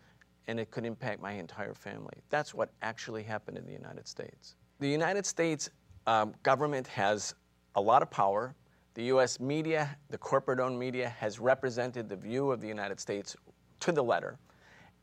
and 0.48 0.60
it 0.60 0.70
could 0.70 0.84
impact 0.84 1.22
my 1.22 1.32
entire 1.32 1.74
family. 1.74 2.14
That's 2.28 2.52
what 2.52 2.70
actually 2.82 3.22
happened 3.22 3.56
in 3.56 3.64
the 3.64 3.72
United 3.72 4.06
States. 4.06 4.56
The 4.80 4.88
United 4.88 5.24
States 5.24 5.70
um, 6.06 6.34
government 6.42 6.86
has 6.88 7.34
a 7.76 7.80
lot 7.80 8.02
of 8.02 8.10
power. 8.10 8.54
The 8.94 9.04
US 9.04 9.40
media, 9.40 9.96
the 10.10 10.18
corporate 10.18 10.60
owned 10.60 10.78
media, 10.78 11.08
has 11.08 11.38
represented 11.38 12.08
the 12.08 12.16
view 12.16 12.50
of 12.50 12.60
the 12.60 12.68
United 12.68 13.00
States 13.00 13.36
to 13.80 13.92
the 13.92 14.02
letter. 14.02 14.38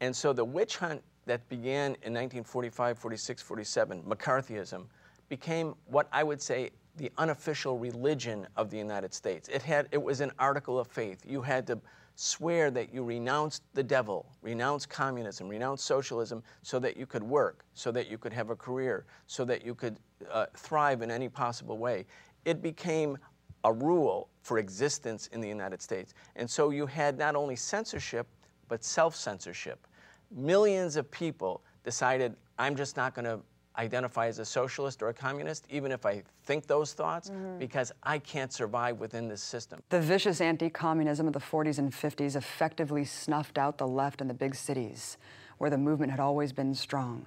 And 0.01 0.15
so 0.15 0.33
the 0.33 0.45
witch 0.45 0.77
hunt 0.77 1.01
that 1.25 1.47
began 1.49 1.95
in 2.03 2.13
1945, 2.13 2.97
46, 2.97 3.41
47, 3.41 4.03
McCarthyism, 4.03 4.85
became 5.29 5.75
what 5.85 6.07
I 6.11 6.23
would 6.23 6.41
say 6.41 6.71
the 6.97 7.11
unofficial 7.17 7.77
religion 7.77 8.45
of 8.57 8.69
the 8.69 8.77
United 8.77 9.13
States. 9.13 9.47
It, 9.47 9.61
had, 9.61 9.87
it 9.91 10.01
was 10.01 10.19
an 10.19 10.31
article 10.37 10.77
of 10.77 10.87
faith. 10.87 11.23
You 11.25 11.41
had 11.41 11.65
to 11.67 11.79
swear 12.15 12.69
that 12.71 12.93
you 12.93 13.03
renounced 13.03 13.63
the 13.73 13.83
devil, 13.83 14.25
renounce 14.41 14.85
communism, 14.85 15.47
renounce 15.47 15.81
socialism, 15.81 16.43
so 16.61 16.77
that 16.79 16.97
you 16.97 17.05
could 17.05 17.23
work, 17.23 17.63
so 17.73 17.91
that 17.93 18.09
you 18.09 18.17
could 18.17 18.33
have 18.33 18.49
a 18.49 18.55
career, 18.55 19.05
so 19.27 19.45
that 19.45 19.65
you 19.65 19.73
could 19.73 19.97
uh, 20.29 20.47
thrive 20.57 21.01
in 21.01 21.09
any 21.09 21.29
possible 21.29 21.77
way. 21.77 22.05
It 22.43 22.61
became 22.61 23.17
a 23.63 23.71
rule 23.71 24.27
for 24.41 24.57
existence 24.57 25.27
in 25.31 25.39
the 25.39 25.47
United 25.47 25.81
States. 25.81 26.13
And 26.35 26.49
so 26.49 26.71
you 26.71 26.85
had 26.85 27.17
not 27.17 27.35
only 27.37 27.55
censorship, 27.55 28.27
but 28.67 28.83
self 28.83 29.15
censorship. 29.15 29.87
Millions 30.31 30.97
of 30.97 31.09
people 31.11 31.61
decided, 31.85 32.35
I'm 32.57 32.75
just 32.75 32.97
not 32.97 33.15
going 33.15 33.25
to 33.25 33.39
identify 33.79 34.27
as 34.27 34.39
a 34.39 34.45
socialist 34.45 35.01
or 35.01 35.09
a 35.09 35.13
communist, 35.13 35.65
even 35.69 35.91
if 35.91 36.05
I 36.05 36.21
think 36.43 36.67
those 36.67 36.93
thoughts, 36.93 37.29
mm-hmm. 37.29 37.57
because 37.57 37.91
I 38.03 38.19
can't 38.19 38.51
survive 38.51 38.99
within 38.99 39.27
this 39.27 39.41
system. 39.41 39.81
The 39.89 40.01
vicious 40.01 40.41
anti 40.41 40.69
communism 40.69 41.27
of 41.27 41.33
the 41.33 41.39
40s 41.39 41.79
and 41.79 41.91
50s 41.91 42.35
effectively 42.35 43.05
snuffed 43.05 43.57
out 43.57 43.77
the 43.77 43.87
left 43.87 44.21
in 44.21 44.27
the 44.27 44.33
big 44.33 44.53
cities, 44.53 45.17
where 45.57 45.69
the 45.69 45.77
movement 45.77 46.11
had 46.11 46.19
always 46.19 46.51
been 46.51 46.75
strong. 46.75 47.25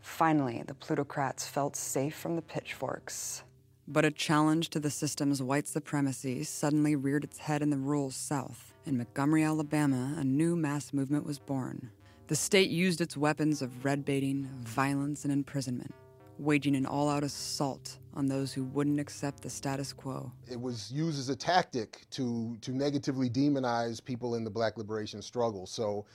Finally, 0.00 0.62
the 0.66 0.74
plutocrats 0.74 1.46
felt 1.46 1.76
safe 1.76 2.14
from 2.14 2.36
the 2.36 2.42
pitchforks. 2.42 3.42
But 3.86 4.04
a 4.04 4.10
challenge 4.10 4.70
to 4.70 4.80
the 4.80 4.90
system's 4.90 5.42
white 5.42 5.68
supremacy 5.68 6.44
suddenly 6.44 6.96
reared 6.96 7.24
its 7.24 7.38
head 7.38 7.60
in 7.62 7.70
the 7.70 7.76
rural 7.76 8.10
South. 8.10 8.72
In 8.86 8.96
Montgomery, 8.96 9.42
Alabama, 9.42 10.14
a 10.18 10.24
new 10.24 10.56
mass 10.56 10.92
movement 10.92 11.26
was 11.26 11.38
born. 11.38 11.90
The 12.26 12.36
state 12.36 12.70
used 12.70 13.02
its 13.02 13.18
weapons 13.18 13.60
of 13.60 13.84
red 13.84 14.02
baiting, 14.02 14.48
violence, 14.62 15.24
and 15.24 15.32
imprisonment, 15.32 15.94
waging 16.38 16.74
an 16.74 16.86
all 16.86 17.10
out 17.10 17.22
assault 17.22 17.98
on 18.14 18.26
those 18.26 18.50
who 18.50 18.64
wouldn't 18.64 18.98
accept 18.98 19.42
the 19.42 19.50
status 19.50 19.92
quo. 19.92 20.32
It 20.50 20.58
was 20.58 20.90
used 20.90 21.18
as 21.18 21.28
a 21.28 21.36
tactic 21.36 22.06
to, 22.12 22.56
to 22.62 22.72
negatively 22.72 23.28
demonize 23.28 24.02
people 24.02 24.36
in 24.36 24.44
the 24.44 24.50
black 24.50 24.78
liberation 24.78 25.20
struggle. 25.20 25.66
So, 25.66 26.06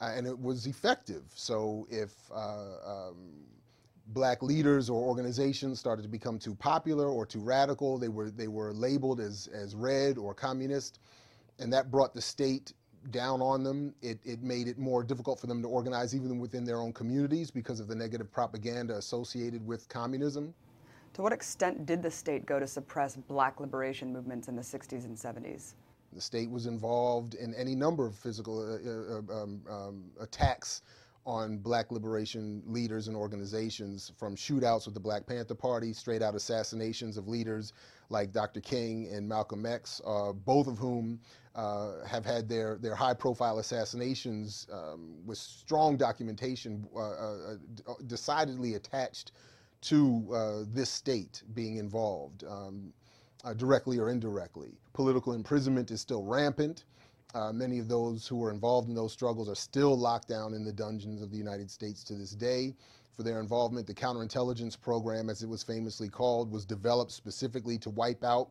uh, 0.00 0.12
and 0.14 0.24
it 0.24 0.38
was 0.38 0.66
effective. 0.66 1.24
So, 1.34 1.88
if 1.90 2.12
uh, 2.32 3.08
um, 3.08 3.16
black 4.08 4.44
leaders 4.44 4.88
or 4.88 5.02
organizations 5.02 5.80
started 5.80 6.02
to 6.02 6.08
become 6.08 6.38
too 6.38 6.54
popular 6.54 7.08
or 7.08 7.26
too 7.26 7.40
radical, 7.40 7.98
they 7.98 8.08
were, 8.08 8.30
they 8.30 8.46
were 8.46 8.72
labeled 8.72 9.18
as, 9.18 9.48
as 9.48 9.74
red 9.74 10.16
or 10.16 10.32
communist, 10.32 11.00
and 11.58 11.72
that 11.72 11.90
brought 11.90 12.14
the 12.14 12.22
state 12.22 12.72
down 13.10 13.40
on 13.40 13.62
them. 13.62 13.94
It, 14.02 14.18
it 14.24 14.42
made 14.42 14.68
it 14.68 14.78
more 14.78 15.02
difficult 15.02 15.40
for 15.40 15.46
them 15.46 15.62
to 15.62 15.68
organize 15.68 16.14
even 16.14 16.38
within 16.38 16.64
their 16.64 16.78
own 16.78 16.92
communities 16.92 17.50
because 17.50 17.80
of 17.80 17.88
the 17.88 17.94
negative 17.94 18.30
propaganda 18.32 18.96
associated 18.96 19.66
with 19.66 19.88
communism. 19.88 20.54
To 21.14 21.22
what 21.22 21.32
extent 21.32 21.86
did 21.86 22.02
the 22.02 22.10
state 22.10 22.44
go 22.44 22.58
to 22.58 22.66
suppress 22.66 23.16
black 23.16 23.58
liberation 23.60 24.12
movements 24.12 24.48
in 24.48 24.56
the 24.56 24.62
60s 24.62 25.04
and 25.04 25.16
70s? 25.16 25.74
The 26.12 26.20
state 26.20 26.50
was 26.50 26.66
involved 26.66 27.34
in 27.34 27.54
any 27.54 27.74
number 27.74 28.06
of 28.06 28.14
physical 28.14 28.60
uh, 28.60 29.34
uh, 29.36 29.42
um, 29.42 29.60
um, 29.68 30.04
attacks 30.20 30.82
on 31.26 31.58
black 31.58 31.90
liberation 31.90 32.62
leaders 32.66 33.08
and 33.08 33.16
organizations, 33.16 34.12
from 34.16 34.36
shootouts 34.36 34.84
with 34.84 34.94
the 34.94 35.00
Black 35.00 35.26
Panther 35.26 35.56
Party, 35.56 35.92
straight 35.92 36.22
out 36.22 36.36
assassinations 36.36 37.16
of 37.16 37.26
leaders 37.26 37.72
like 38.10 38.32
Dr. 38.32 38.60
King 38.60 39.08
and 39.12 39.28
Malcolm 39.28 39.66
X, 39.66 40.00
uh, 40.06 40.32
both 40.32 40.68
of 40.68 40.78
whom 40.78 41.18
uh, 41.56 42.04
have 42.06 42.24
had 42.24 42.48
their, 42.48 42.76
their 42.76 42.94
high 42.94 43.14
profile 43.14 43.58
assassinations 43.58 44.68
um, 44.72 45.16
with 45.26 45.36
strong 45.36 45.96
documentation 45.96 46.86
uh, 46.94 47.00
uh, 47.00 47.56
uh 47.88 47.94
decidedly 48.06 48.74
attached 48.74 49.32
to 49.80 50.26
uh, 50.32 50.64
this 50.72 50.90
state 50.90 51.42
being 51.54 51.76
involved, 51.76 52.44
um, 52.44 52.92
directly 53.56 53.98
or 53.98 54.10
indirectly. 54.10 54.78
Political 54.92 55.32
imprisonment 55.32 55.90
is 55.90 56.00
still 56.00 56.22
rampant. 56.22 56.84
Many 57.52 57.78
of 57.78 57.88
those 57.88 58.26
who 58.26 58.36
were 58.36 58.50
involved 58.50 58.88
in 58.88 58.94
those 58.94 59.12
struggles 59.12 59.48
are 59.48 59.54
still 59.54 59.96
locked 59.96 60.28
down 60.28 60.54
in 60.54 60.64
the 60.64 60.72
dungeons 60.72 61.22
of 61.22 61.30
the 61.30 61.36
United 61.36 61.70
States 61.70 62.02
to 62.04 62.14
this 62.14 62.30
day 62.30 62.74
for 63.16 63.22
their 63.22 63.40
involvement. 63.40 63.86
The 63.86 63.94
counterintelligence 63.94 64.80
program, 64.80 65.30
as 65.30 65.42
it 65.42 65.48
was 65.48 65.62
famously 65.62 66.08
called, 66.08 66.50
was 66.50 66.64
developed 66.64 67.12
specifically 67.12 67.78
to 67.78 67.90
wipe 67.90 68.22
out 68.24 68.50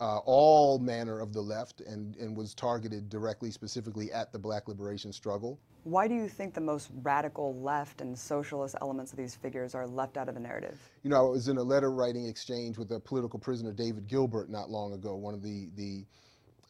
uh, 0.00 0.18
all 0.24 0.78
manner 0.78 1.20
of 1.20 1.32
the 1.32 1.40
left 1.40 1.80
and, 1.80 2.16
and 2.16 2.36
was 2.36 2.54
targeted 2.54 3.08
directly, 3.08 3.50
specifically 3.50 4.12
at 4.12 4.32
the 4.32 4.38
black 4.38 4.66
liberation 4.66 5.12
struggle. 5.12 5.58
Why 5.84 6.08
do 6.08 6.14
you 6.14 6.28
think 6.28 6.54
the 6.54 6.60
most 6.60 6.90
radical 7.02 7.54
left 7.60 8.00
and 8.00 8.18
socialist 8.18 8.76
elements 8.80 9.12
of 9.12 9.18
these 9.18 9.34
figures 9.34 9.74
are 9.74 9.86
left 9.86 10.16
out 10.16 10.28
of 10.28 10.34
the 10.34 10.40
narrative? 10.40 10.78
You 11.02 11.10
know, 11.10 11.18
I 11.18 11.28
was 11.28 11.48
in 11.48 11.56
a 11.56 11.62
letter 11.62 11.92
writing 11.92 12.26
exchange 12.26 12.78
with 12.78 12.90
a 12.92 13.00
political 13.00 13.38
prisoner, 13.38 13.72
David 13.72 14.06
Gilbert, 14.08 14.50
not 14.50 14.70
long 14.70 14.92
ago, 14.92 15.14
one 15.14 15.34
of 15.34 15.42
the, 15.42 15.68
the 15.76 16.04
uh, 16.04 16.06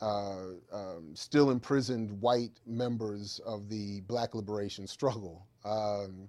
um, 0.03 1.11
still 1.15 1.51
imprisoned 1.51 2.11
white 2.21 2.61
members 2.67 3.41
of 3.47 3.69
the 3.69 4.01
black 4.03 4.35
liberation 4.35 4.87
struggle. 4.87 5.47
Um, 5.65 6.29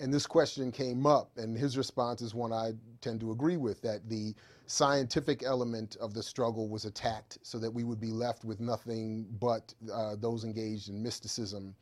and 0.00 0.12
this 0.12 0.26
question 0.26 0.72
came 0.72 1.06
up, 1.06 1.30
and 1.36 1.56
his 1.56 1.76
response 1.76 2.22
is 2.22 2.34
one 2.34 2.52
I 2.52 2.72
tend 3.02 3.20
to 3.20 3.32
agree 3.32 3.58
with 3.58 3.82
that 3.82 4.08
the 4.08 4.34
scientific 4.66 5.42
element 5.42 5.96
of 6.00 6.14
the 6.14 6.22
struggle 6.22 6.68
was 6.68 6.86
attacked 6.86 7.38
so 7.42 7.58
that 7.58 7.70
we 7.70 7.84
would 7.84 8.00
be 8.00 8.10
left 8.10 8.44
with 8.44 8.60
nothing 8.60 9.26
but 9.40 9.74
uh, 9.92 10.16
those 10.16 10.44
engaged 10.44 10.88
in 10.88 11.02
mysticism 11.02 11.74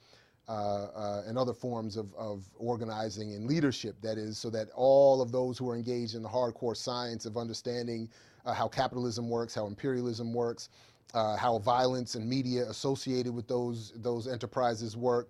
uh, 0.48 0.86
uh, 0.96 1.22
and 1.26 1.36
other 1.36 1.52
forms 1.52 1.98
of, 1.98 2.12
of, 2.14 2.48
organizing 2.56 3.34
and 3.34 3.46
leadership. 3.46 3.94
That 4.00 4.16
is, 4.16 4.38
so 4.38 4.48
that 4.50 4.68
all 4.74 5.20
of 5.20 5.30
those 5.30 5.58
who 5.58 5.68
are 5.68 5.76
engaged 5.76 6.14
in 6.14 6.22
the 6.22 6.28
hardcore 6.28 6.74
science 6.74 7.26
of 7.26 7.36
understanding 7.36 8.08
uh, 8.46 8.54
how 8.54 8.66
capitalism 8.66 9.28
works, 9.28 9.54
how 9.54 9.66
imperialism 9.66 10.32
works, 10.32 10.70
uh, 11.14 11.36
how 11.36 11.58
violence 11.58 12.14
and 12.14 12.28
media 12.28 12.68
associated 12.68 13.34
with 13.34 13.48
those, 13.48 13.92
those 13.96 14.28
enterprises 14.28 14.96
work, 14.96 15.28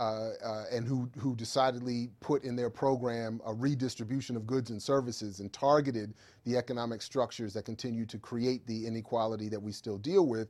uh, 0.00 0.30
uh, 0.42 0.64
and 0.72 0.88
who, 0.88 1.10
who 1.18 1.36
decidedly 1.36 2.08
put 2.20 2.42
in 2.42 2.56
their 2.56 2.70
program 2.70 3.38
a 3.44 3.52
redistribution 3.52 4.34
of 4.34 4.46
goods 4.46 4.70
and 4.70 4.80
services 4.80 5.40
and 5.40 5.52
targeted 5.52 6.14
the 6.44 6.56
economic 6.56 7.02
structures 7.02 7.52
that 7.52 7.66
continue 7.66 8.06
to 8.06 8.18
create 8.18 8.66
the 8.66 8.86
inequality 8.86 9.50
that 9.50 9.60
we 9.60 9.70
still 9.70 9.98
deal 9.98 10.26
with, 10.26 10.48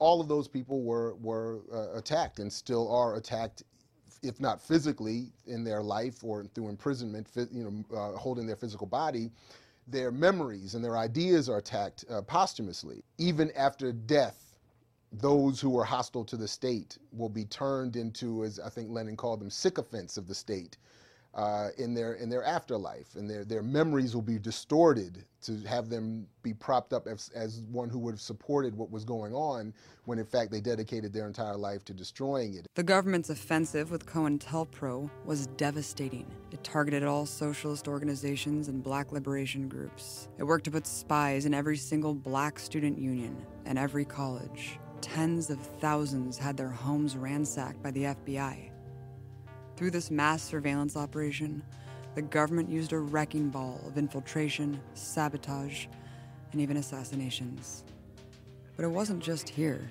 all 0.00 0.20
of 0.20 0.28
those 0.28 0.48
people 0.48 0.82
were, 0.82 1.14
were 1.14 1.62
uh, 1.72 1.96
attacked 1.96 2.40
and 2.40 2.52
still 2.52 2.94
are 2.94 3.16
attacked, 3.16 3.62
if 4.22 4.38
not 4.38 4.60
physically 4.60 5.32
in 5.46 5.64
their 5.64 5.82
life 5.82 6.22
or 6.22 6.44
through 6.54 6.68
imprisonment, 6.68 7.26
you 7.52 7.64
know, 7.64 7.96
uh, 7.96 8.16
holding 8.18 8.46
their 8.46 8.56
physical 8.56 8.86
body. 8.86 9.30
Their 9.86 10.10
memories 10.10 10.74
and 10.74 10.84
their 10.84 10.96
ideas 10.96 11.48
are 11.48 11.58
attacked 11.58 12.04
uh, 12.08 12.22
posthumously. 12.22 13.04
Even 13.18 13.50
after 13.52 13.92
death, 13.92 14.58
those 15.12 15.60
who 15.60 15.78
are 15.78 15.84
hostile 15.84 16.24
to 16.24 16.36
the 16.36 16.48
state 16.48 16.98
will 17.12 17.28
be 17.28 17.44
turned 17.44 17.96
into, 17.96 18.44
as 18.44 18.58
I 18.58 18.68
think 18.70 18.90
Lenin 18.90 19.16
called 19.16 19.40
them, 19.40 19.50
sycophants 19.50 20.16
of 20.16 20.26
the 20.26 20.34
state. 20.34 20.78
Uh, 21.34 21.68
in 21.78 21.94
their 21.94 22.14
in 22.14 22.28
their 22.28 22.44
afterlife, 22.44 23.16
and 23.16 23.28
their 23.28 23.44
their 23.44 23.62
memories 23.62 24.14
will 24.14 24.22
be 24.22 24.38
distorted 24.38 25.24
to 25.42 25.58
have 25.68 25.90
them 25.90 26.26
be 26.42 26.54
propped 26.54 26.92
up 26.92 27.06
as, 27.06 27.30
as 27.34 27.60
one 27.70 27.90
who 27.90 27.98
would 27.98 28.12
have 28.12 28.20
supported 28.20 28.74
what 28.74 28.90
was 28.90 29.04
going 29.04 29.34
on, 29.34 29.74
when 30.04 30.18
in 30.18 30.24
fact 30.24 30.50
they 30.50 30.60
dedicated 30.60 31.12
their 31.12 31.26
entire 31.26 31.56
life 31.56 31.84
to 31.84 31.92
destroying 31.92 32.54
it. 32.54 32.66
The 32.74 32.82
government's 32.82 33.30
offensive 33.30 33.90
with 33.90 34.06
COINTELPRO 34.06 35.10
was 35.26 35.48
devastating. 35.48 36.26
It 36.50 36.64
targeted 36.64 37.02
all 37.02 37.26
socialist 37.26 37.88
organizations 37.88 38.68
and 38.68 38.82
black 38.82 39.12
liberation 39.12 39.68
groups. 39.68 40.28
It 40.38 40.44
worked 40.44 40.64
to 40.64 40.70
put 40.70 40.86
spies 40.86 41.44
in 41.44 41.52
every 41.52 41.76
single 41.76 42.14
black 42.14 42.58
student 42.58 42.96
union 42.96 43.44
and 43.66 43.78
every 43.78 44.04
college. 44.04 44.78
Tens 45.02 45.50
of 45.50 45.60
thousands 45.60 46.38
had 46.38 46.56
their 46.56 46.70
homes 46.70 47.16
ransacked 47.16 47.82
by 47.82 47.90
the 47.90 48.04
FBI. 48.04 48.70
Through 49.76 49.90
this 49.90 50.10
mass 50.10 50.40
surveillance 50.40 50.96
operation, 50.96 51.60
the 52.14 52.22
government 52.22 52.68
used 52.68 52.92
a 52.92 52.98
wrecking 52.98 53.50
ball 53.50 53.80
of 53.86 53.98
infiltration, 53.98 54.80
sabotage, 54.94 55.86
and 56.52 56.60
even 56.60 56.76
assassinations. 56.76 57.82
But 58.76 58.84
it 58.84 58.90
wasn't 58.90 59.20
just 59.20 59.48
here. 59.48 59.90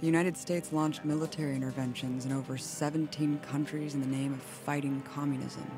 The 0.00 0.06
United 0.06 0.36
States 0.36 0.72
launched 0.72 1.04
military 1.04 1.54
interventions 1.54 2.26
in 2.26 2.32
over 2.32 2.58
17 2.58 3.38
countries 3.38 3.94
in 3.94 4.00
the 4.00 4.08
name 4.08 4.32
of 4.32 4.42
fighting 4.42 5.00
communism, 5.14 5.70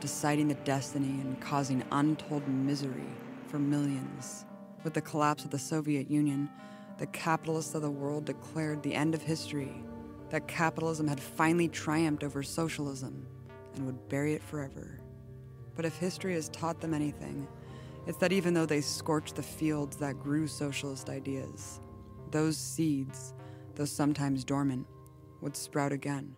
deciding 0.00 0.48
the 0.48 0.54
destiny 0.54 1.20
and 1.20 1.38
causing 1.42 1.84
untold 1.92 2.48
misery 2.48 3.06
for 3.48 3.58
millions. 3.58 4.46
With 4.82 4.94
the 4.94 5.02
collapse 5.02 5.44
of 5.44 5.50
the 5.50 5.58
Soviet 5.58 6.10
Union, 6.10 6.48
the 6.96 7.06
capitalists 7.08 7.74
of 7.74 7.82
the 7.82 7.90
world 7.90 8.24
declared 8.24 8.82
the 8.82 8.94
end 8.94 9.14
of 9.14 9.20
history 9.20 9.84
that 10.30 10.48
capitalism 10.48 11.06
had 11.06 11.20
finally 11.20 11.68
triumphed 11.68 12.24
over 12.24 12.42
socialism 12.42 13.26
and 13.74 13.86
would 13.86 14.08
bury 14.08 14.34
it 14.34 14.42
forever. 14.42 15.00
But 15.74 15.84
if 15.84 15.96
history 15.96 16.34
has 16.34 16.48
taught 16.48 16.80
them 16.80 16.94
anything, 16.94 17.46
it's 18.06 18.18
that 18.18 18.32
even 18.32 18.54
though 18.54 18.66
they 18.66 18.80
scorched 18.80 19.36
the 19.36 19.42
fields 19.42 19.96
that 19.96 20.20
grew 20.20 20.46
socialist 20.46 21.10
ideas, 21.10 21.80
those 22.30 22.56
seeds, 22.56 23.34
though 23.74 23.84
sometimes 23.84 24.44
dormant, 24.44 24.86
would 25.40 25.56
sprout 25.56 25.92
again. 25.92 26.34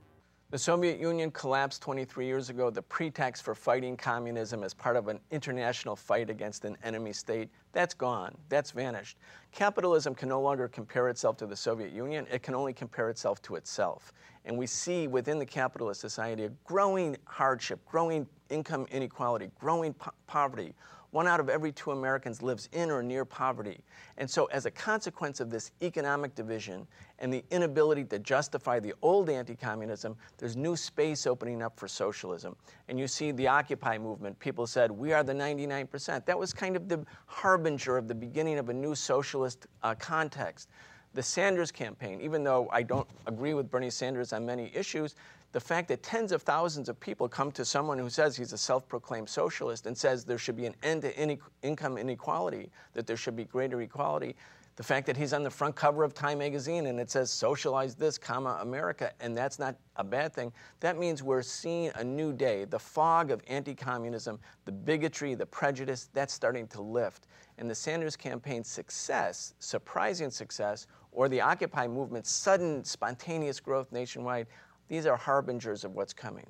The 0.50 0.58
Soviet 0.58 0.98
Union 0.98 1.30
collapsed 1.30 1.82
23 1.82 2.24
years 2.24 2.48
ago. 2.48 2.70
The 2.70 2.80
pretext 2.80 3.42
for 3.42 3.54
fighting 3.54 3.98
communism 3.98 4.64
as 4.64 4.72
part 4.72 4.96
of 4.96 5.08
an 5.08 5.20
international 5.30 5.94
fight 5.94 6.30
against 6.30 6.64
an 6.64 6.78
enemy 6.82 7.12
state, 7.12 7.50
that's 7.72 7.92
gone. 7.92 8.34
That's 8.48 8.70
vanished. 8.70 9.18
Capitalism 9.52 10.14
can 10.14 10.30
no 10.30 10.40
longer 10.40 10.66
compare 10.66 11.10
itself 11.10 11.36
to 11.38 11.46
the 11.46 11.54
Soviet 11.54 11.92
Union. 11.92 12.26
It 12.32 12.42
can 12.42 12.54
only 12.54 12.72
compare 12.72 13.10
itself 13.10 13.42
to 13.42 13.56
itself. 13.56 14.14
And 14.46 14.56
we 14.56 14.66
see 14.66 15.06
within 15.06 15.38
the 15.38 15.44
capitalist 15.44 16.00
society 16.00 16.44
a 16.44 16.50
growing 16.64 17.18
hardship, 17.26 17.84
growing 17.84 18.26
income 18.48 18.86
inequality, 18.90 19.50
growing 19.60 19.92
po- 19.92 20.12
poverty, 20.26 20.72
one 21.10 21.26
out 21.26 21.40
of 21.40 21.48
every 21.48 21.72
two 21.72 21.90
Americans 21.90 22.42
lives 22.42 22.68
in 22.72 22.90
or 22.90 23.02
near 23.02 23.24
poverty. 23.24 23.80
And 24.18 24.28
so, 24.28 24.46
as 24.46 24.66
a 24.66 24.70
consequence 24.70 25.40
of 25.40 25.50
this 25.50 25.70
economic 25.82 26.34
division 26.34 26.86
and 27.18 27.32
the 27.32 27.44
inability 27.50 28.04
to 28.04 28.18
justify 28.18 28.78
the 28.78 28.94
old 29.02 29.30
anti 29.30 29.54
communism, 29.54 30.16
there's 30.36 30.56
new 30.56 30.76
space 30.76 31.26
opening 31.26 31.62
up 31.62 31.78
for 31.78 31.88
socialism. 31.88 32.56
And 32.88 32.98
you 32.98 33.08
see 33.08 33.32
the 33.32 33.48
Occupy 33.48 33.98
movement, 33.98 34.38
people 34.38 34.66
said, 34.66 34.90
We 34.90 35.12
are 35.12 35.22
the 35.22 35.32
99%. 35.32 36.24
That 36.26 36.38
was 36.38 36.52
kind 36.52 36.76
of 36.76 36.88
the 36.88 37.04
harbinger 37.26 37.96
of 37.96 38.08
the 38.08 38.14
beginning 38.14 38.58
of 38.58 38.68
a 38.68 38.74
new 38.74 38.94
socialist 38.94 39.66
uh, 39.82 39.94
context. 39.94 40.68
The 41.14 41.22
Sanders 41.22 41.72
campaign, 41.72 42.20
even 42.20 42.44
though 42.44 42.68
I 42.70 42.82
don't 42.82 43.08
agree 43.26 43.54
with 43.54 43.70
Bernie 43.70 43.90
Sanders 43.90 44.32
on 44.34 44.44
many 44.44 44.70
issues, 44.74 45.14
the 45.52 45.60
fact 45.60 45.88
that 45.88 46.02
tens 46.02 46.32
of 46.32 46.42
thousands 46.42 46.88
of 46.88 47.00
people 47.00 47.28
come 47.28 47.50
to 47.52 47.64
someone 47.64 47.98
who 47.98 48.10
says 48.10 48.36
he's 48.36 48.52
a 48.52 48.58
self 48.58 48.86
proclaimed 48.88 49.28
socialist 49.28 49.86
and 49.86 49.96
says 49.96 50.24
there 50.24 50.38
should 50.38 50.56
be 50.56 50.66
an 50.66 50.74
end 50.82 51.02
to 51.02 51.38
income 51.62 51.96
inequality, 51.96 52.70
that 52.92 53.06
there 53.06 53.16
should 53.16 53.36
be 53.36 53.44
greater 53.44 53.80
equality, 53.80 54.36
the 54.78 54.84
fact 54.84 55.08
that 55.08 55.16
he's 55.16 55.32
on 55.32 55.42
the 55.42 55.50
front 55.50 55.74
cover 55.74 56.04
of 56.04 56.14
Time 56.14 56.38
magazine 56.38 56.86
and 56.86 57.00
it 57.00 57.10
says 57.10 57.32
socialize 57.32 57.96
this, 57.96 58.16
comma, 58.16 58.60
America, 58.62 59.10
and 59.18 59.36
that's 59.36 59.58
not 59.58 59.74
a 59.96 60.04
bad 60.04 60.32
thing, 60.32 60.52
that 60.78 60.96
means 60.96 61.20
we're 61.20 61.42
seeing 61.42 61.90
a 61.96 62.04
new 62.04 62.32
day. 62.32 62.64
The 62.64 62.78
fog 62.78 63.32
of 63.32 63.42
anti 63.48 63.74
communism, 63.74 64.38
the 64.66 64.70
bigotry, 64.70 65.34
the 65.34 65.46
prejudice, 65.46 66.10
that's 66.12 66.32
starting 66.32 66.68
to 66.68 66.80
lift. 66.80 67.26
And 67.58 67.68
the 67.68 67.74
Sanders 67.74 68.14
campaign's 68.14 68.68
success, 68.68 69.54
surprising 69.58 70.30
success, 70.30 70.86
or 71.10 71.28
the 71.28 71.40
Occupy 71.40 71.88
movement's 71.88 72.30
sudden, 72.30 72.84
spontaneous 72.84 73.58
growth 73.58 73.90
nationwide, 73.90 74.46
these 74.88 75.06
are 75.06 75.16
harbingers 75.16 75.84
of 75.84 75.94
what's 75.94 76.12
coming. 76.12 76.46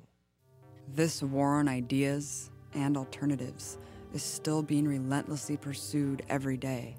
This 0.87 1.21
war 1.21 1.59
on 1.59 1.67
ideas 1.67 2.49
and 2.73 2.97
alternatives 2.97 3.77
is 4.13 4.23
still 4.23 4.63
being 4.63 4.87
relentlessly 4.87 5.57
pursued 5.57 6.23
every 6.29 6.57
day. 6.57 6.95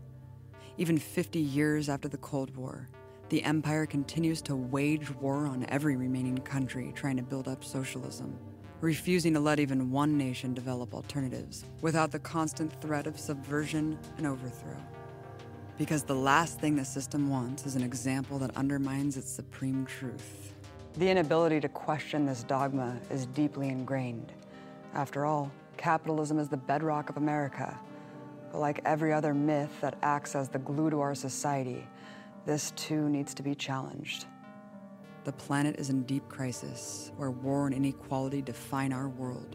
Even 0.76 0.98
50 0.98 1.38
years 1.38 1.88
after 1.88 2.09
the 2.09 2.18
Cold 2.18 2.55
War, 2.57 2.88
the 3.31 3.42
empire 3.42 3.87
continues 3.87 4.42
to 4.42 4.57
wage 4.57 5.11
war 5.16 5.46
on 5.46 5.66
every 5.68 5.96
remaining 5.96 6.38
country 6.38 6.92
trying 6.94 7.16
to 7.16 7.22
build 7.22 7.48
up 7.48 7.64
socialism, 7.64 8.38
refusing 8.81 9.33
to 9.35 9.40
let 9.40 9.61
even 9.61 9.90
one 9.90 10.18
nation 10.18 10.53
develop 10.53 10.94
alternatives 10.94 11.64
without 11.81 12.11
the 12.11 12.18
constant 12.18 12.72
threat 12.81 13.07
of 13.07 13.18
subversion 13.18 13.98
and 14.18 14.26
overthrow. 14.26 14.76
Because 15.79 16.03
the 16.03 16.14
last 16.14 16.61
thing 16.61 16.76
the 16.76 16.85
system 16.85 17.31
wants 17.31 17.66
is 17.66 17.76
an 17.76 17.83
example 17.83 18.38
that 18.40 18.57
undermines 18.57 19.16
its 19.16 19.31
supreme 19.31 19.87
truth. 19.87 20.55
The 20.94 21.09
inability 21.09 21.61
to 21.61 21.68
question 21.68 22.26
this 22.26 22.42
dogma 22.42 22.98
is 23.11 23.26
deeply 23.26 23.68
ingrained. 23.68 24.33
After 24.92 25.24
all, 25.24 25.53
capitalism 25.76 26.40
is 26.40 26.48
the 26.48 26.57
bedrock 26.57 27.09
of 27.09 27.16
America. 27.16 27.79
But 28.50 28.59
like 28.59 28.81
every 28.85 29.12
other 29.12 29.33
myth 29.33 29.70
that 29.83 29.96
acts 30.03 30.35
as 30.35 30.48
the 30.48 30.59
glue 30.59 30.90
to 30.90 31.00
our 31.00 31.14
society, 31.14 31.87
this 32.44 32.72
too 32.72 33.09
needs 33.09 33.35
to 33.35 33.42
be 33.44 33.55
challenged. 33.55 34.26
The 35.22 35.33
planet 35.33 35.76
is 35.76 35.90
in 35.90 36.03
deep 36.03 36.29
crisis, 36.29 37.12
where 37.16 37.31
war 37.31 37.66
and 37.66 37.74
inequality 37.74 38.42
define 38.42 38.92
our 38.92 39.09
world. 39.09 39.55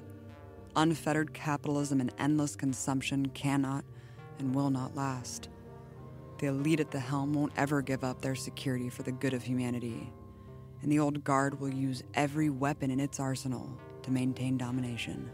Unfettered 0.78 1.34
capitalism 1.34 2.00
and 2.00 2.13
endless 2.17 2.56
consumption 2.56 3.26
cannot 3.30 3.84
and 4.39 4.56
will 4.56 4.69
not 4.69 4.95
last. 4.95 5.50
The 6.38 6.48
elite 6.48 6.80
at 6.80 6.91
the 6.91 7.00
helm 7.00 7.34
won't 7.34 7.54
ever 7.58 7.82
give 7.82 8.06
up 8.06 8.21
their 8.21 8.36
security 8.36 8.88
for 8.89 9.04
the 9.04 9.12
good 9.12 9.34
of 9.34 9.43
humanity 9.43 10.13
and 10.86 10.91
the 10.91 11.00
old 11.00 11.24
guard 11.24 11.60
will 11.60 11.74
use 11.74 12.04
every 12.13 12.52
weapon 12.52 12.91
in 12.91 13.00
its 13.00 13.19
arsenal 13.19 13.76
to 14.04 14.12
maintain 14.12 14.56
domination. 14.56 15.28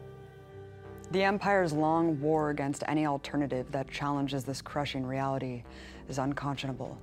The 1.11 1.23
Empire's 1.23 1.73
long 1.73 2.21
war 2.21 2.51
against 2.51 2.85
any 2.87 3.05
alternative 3.05 3.69
that 3.73 3.91
challenges 3.91 4.45
this 4.45 4.61
crushing 4.61 5.05
reality 5.05 5.63
is 6.07 6.19
unconscionable. 6.19 6.97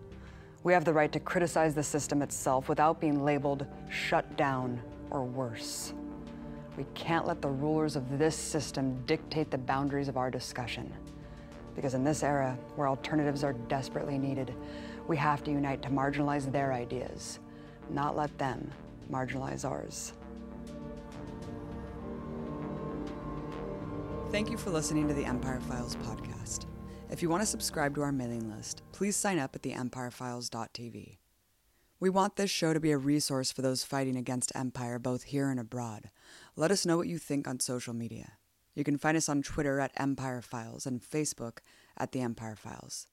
We 0.65 0.73
have 0.73 0.87
the 0.87 0.95
right 0.95 1.13
to 1.13 1.21
criticize 1.21 1.75
the 1.75 1.83
system 1.83 2.23
itself 2.23 2.71
without 2.71 3.03
being 3.03 3.23
labeled 3.23 3.67
shut 3.91 4.39
down 4.39 4.81
or 5.11 5.25
worse. 5.25 5.93
We 6.79 6.87
can't 6.95 7.27
let 7.27 7.43
the 7.43 7.51
rulers 7.51 7.97
of 7.97 8.19
this 8.19 8.35
system 8.35 9.05
dictate 9.05 9.51
the 9.51 9.59
boundaries 9.59 10.09
of 10.09 10.17
our 10.17 10.31
discussion. 10.31 10.91
Because 11.77 11.93
in 11.93 12.03
this 12.03 12.23
era, 12.23 12.57
where 12.77 12.89
alternatives 12.89 13.45
are 13.45 13.53
desperately 13.53 14.17
needed, 14.17 14.55
we 15.07 15.19
have 15.19 15.45
to 15.45 15.51
unite 15.51 15.83
to 15.83 15.91
marginalize 15.91 16.51
their 16.51 16.73
ideas 16.73 17.41
not 17.91 18.17
let 18.17 18.37
them 18.39 18.71
marginalize 19.11 19.65
ours. 19.65 20.13
Thank 24.31 24.51
you 24.51 24.59
for 24.59 24.71
listening 24.71 25.09
to 25.09 25.15
the 25.15 25.25
Empire 25.25 25.61
Files 25.61 25.97
podcast. 25.97 26.67
If 27.11 27.23
you 27.23 27.31
want 27.31 27.43
to 27.43 27.47
subscribe 27.47 27.95
to 27.95 28.03
our 28.03 28.13
mailing 28.13 28.55
list, 28.55 28.83
please 28.93 29.17
sign 29.17 29.39
up 29.39 29.55
at 29.55 29.63
the 29.63 29.73
empirefiles.tv. 29.73 31.17
We 32.01 32.11
want 32.11 32.37
this 32.37 32.51
show 32.51 32.75
to 32.75 32.79
be 32.79 32.93
a 32.93 32.99
resource 32.99 33.51
for 33.51 33.63
those 33.63 33.85
fighting 33.85 34.17
against 34.17 34.53
empire 34.55 34.99
both 34.99 35.25
here 35.25 35.49
and 35.49 35.59
abroad. 35.59 36.11
Let 36.55 36.71
us 36.71 36.87
know 36.87 36.97
what 36.97 37.09
you 37.09 37.19
think 37.19 37.49
on 37.49 37.59
social 37.59 37.95
media. 37.95 38.35
You 38.75 38.85
can 38.85 38.99
find 38.99 39.17
us 39.17 39.29
on 39.29 39.43
Twitter 39.43 39.81
at 39.81 39.91
Empire 39.97 40.41
Files 40.41 40.87
and 40.87 41.03
Facebook 41.03 41.59
at 41.97 42.13
The 42.13 42.21
Empire 42.21 42.55
Files. 42.55 43.09